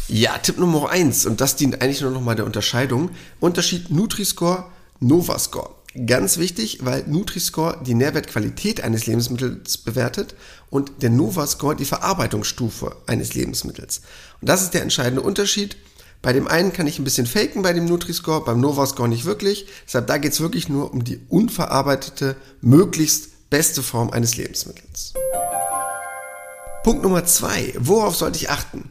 Ja, 0.08 0.38
Tipp 0.38 0.58
Nummer 0.58 0.88
eins 0.88 1.26
und 1.26 1.40
das 1.40 1.56
dient 1.56 1.82
eigentlich 1.82 2.00
nur 2.00 2.12
noch 2.12 2.20
mal 2.20 2.36
der 2.36 2.44
Unterscheidung. 2.44 3.10
Unterschied 3.40 3.90
Nutri-Score, 3.90 4.66
Nova-Score. 5.00 5.70
Ganz 6.06 6.38
wichtig, 6.38 6.80
weil 6.82 7.04
Nutri-Score 7.06 7.82
die 7.84 7.94
Nährwertqualität 7.94 8.82
eines 8.82 9.06
Lebensmittels 9.06 9.78
bewertet 9.78 10.34
und 10.70 11.02
der 11.02 11.10
Nova-Score 11.10 11.74
die 11.74 11.86
Verarbeitungsstufe 11.86 12.96
eines 13.06 13.34
Lebensmittels. 13.34 14.02
Und 14.40 14.48
das 14.48 14.62
ist 14.62 14.74
der 14.74 14.82
entscheidende 14.82 15.22
Unterschied. 15.22 15.76
Bei 16.22 16.32
dem 16.32 16.48
einen 16.48 16.72
kann 16.72 16.86
ich 16.86 16.98
ein 16.98 17.04
bisschen 17.04 17.26
faken 17.26 17.62
bei 17.62 17.72
dem 17.72 17.86
Nutri-Score, 17.86 18.44
beim 18.44 18.60
Nova-Score 18.60 19.08
nicht 19.08 19.24
wirklich. 19.24 19.66
Deshalb 19.86 20.06
da 20.06 20.18
geht 20.18 20.32
es 20.32 20.40
wirklich 20.40 20.68
nur 20.68 20.92
um 20.92 21.02
die 21.02 21.20
unverarbeitete, 21.28 22.36
möglichst 22.60 23.30
beste 23.50 23.82
Form 23.82 24.10
eines 24.10 24.36
Lebensmittels. 24.36 25.14
Punkt 26.84 27.02
Nummer 27.02 27.24
zwei. 27.24 27.74
Worauf 27.78 28.16
sollte 28.16 28.38
ich 28.38 28.50
achten? 28.50 28.90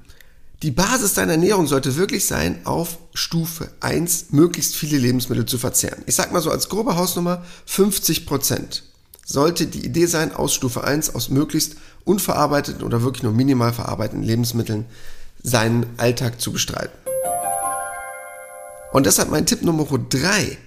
Die 0.61 0.71
Basis 0.71 1.13
deiner 1.13 1.33
Ernährung 1.33 1.67
sollte 1.67 1.95
wirklich 1.95 2.25
sein, 2.25 2.65
auf 2.65 2.97
Stufe 3.13 3.69
1 3.81 4.27
möglichst 4.31 4.75
viele 4.75 4.97
Lebensmittel 4.97 5.45
zu 5.45 5.57
verzehren. 5.57 6.03
Ich 6.05 6.15
sag 6.15 6.31
mal 6.31 6.41
so 6.41 6.49
als 6.49 6.69
grobe 6.69 6.95
Hausnummer 6.95 7.43
50 7.65 8.25
Prozent 8.25 8.83
sollte 9.25 9.65
die 9.67 9.85
Idee 9.85 10.05
sein, 10.05 10.33
aus 10.33 10.53
Stufe 10.53 10.83
1, 10.83 11.15
aus 11.15 11.29
möglichst 11.29 11.75
unverarbeiteten 12.03 12.83
oder 12.83 13.01
wirklich 13.01 13.23
nur 13.23 13.33
minimal 13.33 13.73
verarbeiteten 13.73 14.23
Lebensmitteln 14.23 14.85
seinen 15.43 15.85
Alltag 15.97 16.39
zu 16.39 16.51
bestreiten. 16.51 16.97
Und 18.93 19.05
deshalb 19.05 19.29
mein 19.29 19.45
Tipp 19.45 19.61
Nummer 19.61 19.85
3. 19.85 20.57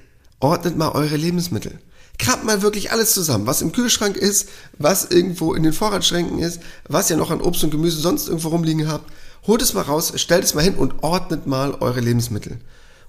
Ordnet 0.41 0.77
mal 0.77 0.91
eure 0.91 1.17
Lebensmittel. 1.17 1.81
Krabbt 2.19 2.45
mal 2.45 2.63
wirklich 2.63 2.91
alles 2.91 3.15
zusammen, 3.15 3.47
was 3.47 3.63
im 3.63 3.73
Kühlschrank 3.73 4.17
ist, 4.17 4.49
was 4.79 5.05
irgendwo 5.05 5.55
in 5.55 5.63
den 5.63 5.73
Vorratsschränken 5.73 6.41
ist, 6.41 6.61
was 6.89 7.11
ihr 7.11 7.17
noch 7.17 7.31
an 7.31 7.41
Obst 7.41 7.63
und 7.65 7.71
Gemüse 7.71 8.01
sonst 8.01 8.29
irgendwo 8.29 8.49
rumliegen 8.49 8.89
habt 8.89 9.11
Holt 9.49 9.63
es 9.63 9.73
mal 9.73 9.83
raus, 9.83 10.13
stellt 10.17 10.45
es 10.45 10.53
mal 10.53 10.63
hin 10.63 10.75
und 10.75 11.03
ordnet 11.03 11.47
mal 11.47 11.75
eure 11.81 12.01
Lebensmittel. 12.01 12.59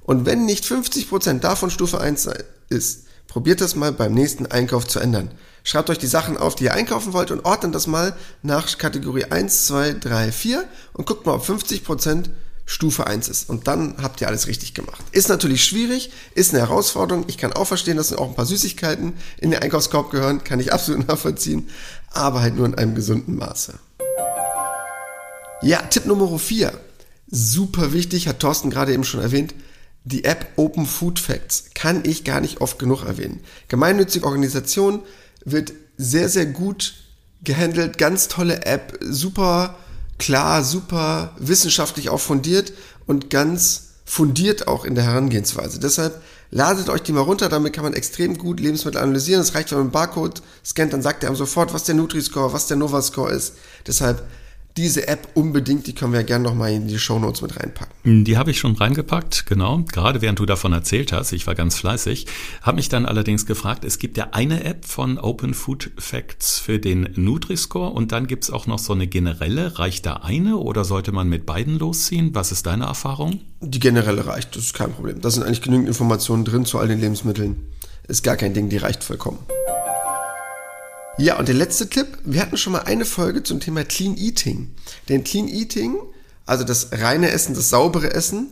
Und 0.04 0.26
wenn 0.26 0.46
nicht 0.46 0.64
50% 0.64 1.40
davon 1.40 1.70
Stufe 1.70 2.00
1 2.00 2.30
ist, 2.70 3.08
probiert 3.28 3.60
das 3.60 3.76
mal 3.76 3.92
beim 3.92 4.14
nächsten 4.14 4.46
Einkauf 4.46 4.88
zu 4.88 5.02
ändern. 5.02 5.32
Schreibt 5.66 5.90
euch 5.90 5.98
die 5.98 6.08
Sachen 6.08 6.38
auf, 6.38 6.56
die 6.56 6.64
ihr 6.64 6.74
einkaufen 6.74 7.12
wollt 7.12 7.32
und 7.32 7.44
ordnet 7.44 7.76
das 7.76 7.88
mal 7.88 8.16
nach 8.42 8.78
Kategorie 8.78 9.26
1, 9.26 9.68
2, 9.68 9.94
3, 10.00 10.32
4 10.32 10.64
und 10.94 11.06
guckt 11.06 11.26
mal, 11.26 11.34
ob 11.34 11.44
50% 11.44 12.30
Stufe 12.70 13.08
1 13.08 13.30
ist. 13.30 13.50
Und 13.50 13.68
dann 13.68 13.96
habt 14.00 14.22
ihr 14.22 14.28
alles 14.28 14.46
richtig 14.46 14.76
gemacht. 14.76 15.04
Ist 15.12 15.28
natürlich 15.28 15.64
schwierig, 15.64 16.12
ist 16.36 16.54
eine 16.54 16.62
Herausforderung. 16.62 17.26
Ich 17.28 17.40
kann 17.40 17.52
auch 17.52 17.66
verstehen, 17.66 17.98
dass 17.98 18.14
auch 18.14 18.30
ein 18.30 18.36
paar 18.36 18.46
Süßigkeiten 18.46 19.14
in 19.40 19.50
den 19.50 19.60
Einkaufskorb 19.60 20.12
gehören, 20.12 20.44
kann 20.44 20.60
ich 20.60 20.72
absolut 20.72 21.08
nachvollziehen, 21.08 21.68
aber 22.12 22.42
halt 22.42 22.56
nur 22.56 22.68
in 22.68 22.76
einem 22.76 22.94
gesunden 22.94 23.38
Maße. 23.38 23.74
Ja, 25.64 25.82
Tipp 25.82 26.06
Nummer 26.06 26.38
4. 26.38 26.72
Super 27.32 27.92
wichtig, 27.92 28.28
hat 28.28 28.40
Thorsten 28.40 28.70
gerade 28.70 28.94
eben 28.94 29.04
schon 29.04 29.22
erwähnt. 29.22 29.56
Die 30.04 30.24
App 30.24 30.46
Open 30.56 30.86
Food 30.86 31.18
Facts 31.18 31.72
kann 31.74 32.04
ich 32.06 32.24
gar 32.24 32.40
nicht 32.40 32.62
oft 32.62 32.78
genug 32.78 33.04
erwähnen. 33.04 33.40
Gemeinnützige 33.68 34.28
Organisation 34.28 35.02
wird 35.44 35.74
sehr, 35.98 36.30
sehr 36.30 36.46
gut 36.46 36.94
gehandelt. 37.44 37.98
Ganz 37.98 38.28
tolle 38.28 38.64
App, 38.68 39.00
super 39.02 39.76
klar, 40.20 40.64
super 40.64 41.34
wissenschaftlich 41.40 42.10
auch 42.10 42.20
fundiert 42.20 42.74
und 43.08 43.30
ganz 43.30 43.86
fundiert 44.06 44.68
auch 44.68 44.86
in 44.86 44.96
der 44.96 45.06
Herangehensweise. 45.06 45.80
Deshalb 45.80 46.22
ladet 46.52 46.90
euch 46.90 47.04
die 47.04 47.12
mal 47.12 47.22
runter, 47.22 47.48
damit 47.48 47.74
kann 47.74 47.84
man 47.84 47.94
extrem 47.94 48.38
gut 48.38 48.60
Lebensmittel 48.60 49.02
analysieren. 49.02 49.42
Es 49.42 49.56
reicht, 49.56 49.72
wenn 49.72 49.78
man 49.78 49.88
einen 49.88 49.92
Barcode 49.92 50.42
scannt, 50.66 50.94
dann 50.94 51.02
sagt 51.02 51.24
er 51.24 51.30
einem 51.30 51.36
sofort, 51.36 51.74
was 51.74 51.84
der 51.84 51.96
Nutri-Score, 51.96 52.54
was 52.54 52.68
der 52.68 52.78
Nova-Score 52.78 53.32
ist. 53.32 53.54
Deshalb 53.88 54.24
diese 54.82 55.08
App 55.08 55.28
unbedingt, 55.34 55.88
die 55.88 55.94
können 55.94 56.14
wir 56.14 56.24
gerne 56.24 56.44
nochmal 56.44 56.72
in 56.72 56.88
die 56.88 57.00
Show 57.00 57.20
Notes 57.20 57.42
mit 57.42 57.60
reinpacken. 57.60 58.24
Die 58.24 58.38
habe 58.38 58.52
ich 58.52 58.60
schon 58.60 58.76
reingepackt, 58.76 59.46
genau. 59.46 59.84
Gerade 59.92 60.22
während 60.22 60.40
du 60.40 60.46
davon 60.46 60.74
erzählt 60.74 61.12
hast, 61.12 61.32
ich 61.32 61.48
war 61.48 61.56
ganz 61.56 61.78
fleißig, 61.78 62.28
habe 62.62 62.78
mich 62.78 62.90
dann 62.90 63.06
allerdings 63.06 63.46
gefragt, 63.46 63.84
es 63.84 64.00
gibt 64.00 64.18
ja 64.18 64.30
eine 64.32 64.64
App 64.64 64.86
von 64.86 65.18
Open 65.18 65.54
Food 65.54 65.92
Facts 65.98 66.60
für 66.60 66.80
den 66.80 67.10
Nutri-Score 67.16 67.92
und 67.92 68.12
dann 68.12 68.28
gibt 68.28 68.44
es 68.44 68.52
auch 68.52 68.68
noch 68.68 68.80
so 68.80 68.94
eine 68.94 69.08
generelle. 69.08 69.80
Reicht 69.80 70.06
da 70.06 70.14
eine 70.14 70.58
oder 70.58 70.86
sollte 70.86 71.12
man 71.12 71.30
mit 71.30 71.46
beiden 71.46 71.78
losziehen? 71.78 72.34
Was 72.34 72.52
ist 72.52 72.66
deine 72.66 72.86
Erfahrung? 72.86 73.42
Die 73.62 73.80
generelle 73.80 74.26
reicht, 74.26 74.56
das 74.56 74.64
ist 74.64 74.74
kein 74.74 74.92
Problem. 74.92 75.22
Da 75.22 75.30
sind 75.30 75.44
eigentlich 75.44 75.62
genügend 75.62 75.88
Informationen 75.88 76.46
drin 76.46 76.66
zu 76.66 76.80
all 76.80 76.88
den 76.88 77.00
Lebensmitteln. 77.00 77.58
Ist 78.08 78.24
gar 78.24 78.38
kein 78.38 78.54
Ding, 78.54 78.70
die 78.70 78.78
reicht 78.78 79.04
vollkommen. 79.04 79.40
Ja, 81.20 81.38
und 81.38 81.50
der 81.50 81.56
letzte 81.56 81.90
Tipp, 81.90 82.18
wir 82.24 82.42
hatten 82.42 82.56
schon 82.56 82.72
mal 82.72 82.84
eine 82.84 83.04
Folge 83.04 83.44
zum 83.44 83.60
Thema 83.60 83.84
Clean 83.84 84.16
Eating. 84.16 84.70
Denn 85.10 85.26
Clean 85.26 85.50
Eating, 85.50 85.98
also 86.46 86.64
das 86.64 86.94
reine 86.94 87.30
Essen, 87.32 87.56
das 87.56 87.70
saubere 87.70 88.14
Essen, 88.14 88.52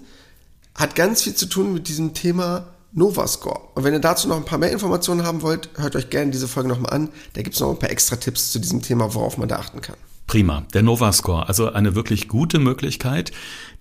hat 0.75 0.93
ganz 0.93 1.21
viel 1.21 1.33
zu 1.33 1.45
tun 1.45 1.73
mit 1.73 1.87
diesem 1.87 2.13
Thema 2.13 2.67
Novascore. 2.91 3.69
Und 3.73 3.85
wenn 3.85 3.93
ihr 3.93 4.01
dazu 4.01 4.27
noch 4.27 4.35
ein 4.35 4.43
paar 4.43 4.57
mehr 4.57 4.71
Informationen 4.73 5.23
haben 5.23 5.43
wollt, 5.43 5.69
hört 5.77 5.95
euch 5.95 6.09
gerne 6.09 6.31
diese 6.31 6.49
Folge 6.49 6.67
nochmal 6.67 6.91
an. 6.91 7.09
Da 7.35 7.41
gibt 7.41 7.55
es 7.55 7.61
noch 7.61 7.69
ein 7.69 7.79
paar 7.79 7.89
extra 7.89 8.17
Tipps 8.17 8.51
zu 8.51 8.59
diesem 8.59 8.81
Thema, 8.81 9.13
worauf 9.13 9.37
man 9.37 9.47
da 9.47 9.59
achten 9.59 9.79
kann. 9.79 9.95
Prima, 10.27 10.65
der 10.73 10.83
Novascore, 10.83 11.47
also 11.47 11.71
eine 11.71 11.95
wirklich 11.95 12.27
gute 12.27 12.59
Möglichkeit, 12.59 13.31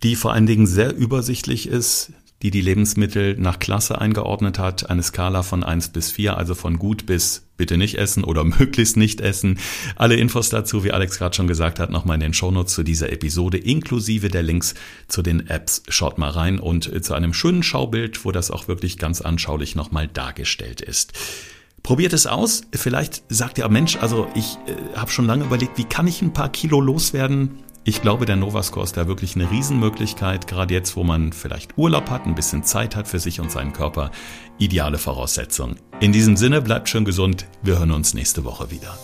die 0.04 0.14
vor 0.14 0.32
allen 0.32 0.46
Dingen 0.46 0.68
sehr 0.68 0.94
übersichtlich 0.94 1.66
ist, 1.66 2.12
die 2.42 2.50
die 2.50 2.60
Lebensmittel 2.60 3.36
nach 3.38 3.58
Klasse 3.58 4.00
eingeordnet 4.00 4.58
hat, 4.58 4.90
eine 4.90 5.02
Skala 5.02 5.42
von 5.42 5.64
1 5.64 5.88
bis 5.88 6.10
4, 6.10 6.36
also 6.36 6.54
von 6.54 6.78
gut 6.78 7.06
bis 7.06 7.46
bitte 7.56 7.78
nicht 7.78 7.94
essen 7.94 8.24
oder 8.24 8.44
möglichst 8.44 8.96
nicht 8.96 9.20
essen. 9.20 9.58
Alle 9.96 10.16
Infos 10.16 10.50
dazu, 10.50 10.84
wie 10.84 10.92
Alex 10.92 11.18
gerade 11.18 11.34
schon 11.34 11.46
gesagt 11.46 11.78
hat, 11.78 11.90
nochmal 11.90 12.16
in 12.16 12.20
den 12.20 12.34
Shownotes 12.34 12.74
zu 12.74 12.82
dieser 12.82 13.10
Episode, 13.10 13.58
inklusive 13.58 14.28
der 14.28 14.42
Links 14.42 14.74
zu 15.08 15.22
den 15.22 15.48
Apps. 15.48 15.82
Schaut 15.88 16.18
mal 16.18 16.30
rein 16.30 16.58
und 16.58 17.04
zu 17.04 17.14
einem 17.14 17.32
schönen 17.32 17.62
Schaubild, 17.62 18.24
wo 18.24 18.32
das 18.32 18.50
auch 18.50 18.68
wirklich 18.68 18.98
ganz 18.98 19.20
anschaulich 19.20 19.74
nochmal 19.74 20.08
dargestellt 20.08 20.80
ist. 20.80 21.12
Probiert 21.82 22.12
es 22.12 22.26
aus. 22.26 22.62
Vielleicht 22.74 23.22
sagt 23.28 23.58
ihr, 23.58 23.68
Mensch, 23.68 23.96
also 23.96 24.26
ich 24.34 24.56
äh, 24.66 24.96
habe 24.96 25.10
schon 25.10 25.26
lange 25.26 25.44
überlegt, 25.44 25.78
wie 25.78 25.84
kann 25.84 26.08
ich 26.08 26.20
ein 26.20 26.32
paar 26.32 26.48
Kilo 26.50 26.80
loswerden? 26.80 27.60
Ich 27.88 28.02
glaube, 28.02 28.26
der 28.26 28.34
Novascore 28.34 28.84
ist 28.84 28.96
da 28.96 29.06
wirklich 29.06 29.36
eine 29.36 29.48
Riesenmöglichkeit, 29.48 30.48
gerade 30.48 30.74
jetzt, 30.74 30.96
wo 30.96 31.04
man 31.04 31.32
vielleicht 31.32 31.78
Urlaub 31.78 32.10
hat, 32.10 32.26
ein 32.26 32.34
bisschen 32.34 32.64
Zeit 32.64 32.96
hat 32.96 33.06
für 33.06 33.20
sich 33.20 33.38
und 33.38 33.52
seinen 33.52 33.72
Körper. 33.72 34.10
Ideale 34.58 34.98
Voraussetzung. 34.98 35.76
In 36.00 36.10
diesem 36.10 36.36
Sinne, 36.36 36.60
bleibt 36.60 36.88
schön 36.88 37.04
gesund. 37.04 37.46
Wir 37.62 37.78
hören 37.78 37.92
uns 37.92 38.12
nächste 38.12 38.44
Woche 38.44 38.72
wieder. 38.72 38.98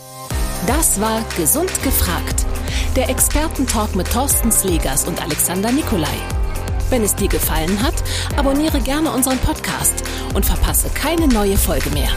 Das 0.66 1.00
war 1.00 1.22
Gesund 1.36 1.70
gefragt. 1.84 2.44
Der 2.96 3.08
Expertentalk 3.08 3.94
mit 3.94 4.10
Thorsten 4.10 4.50
Slegers 4.50 5.06
und 5.06 5.22
Alexander 5.22 5.70
Nikolai. 5.70 6.18
Wenn 6.90 7.04
es 7.04 7.14
dir 7.14 7.28
gefallen 7.28 7.80
hat, 7.80 7.94
abonniere 8.36 8.80
gerne 8.80 9.12
unseren 9.12 9.38
Podcast 9.38 10.02
und 10.34 10.44
verpasse 10.44 10.88
keine 10.88 11.28
neue 11.28 11.56
Folge 11.56 11.90
mehr. 11.90 12.10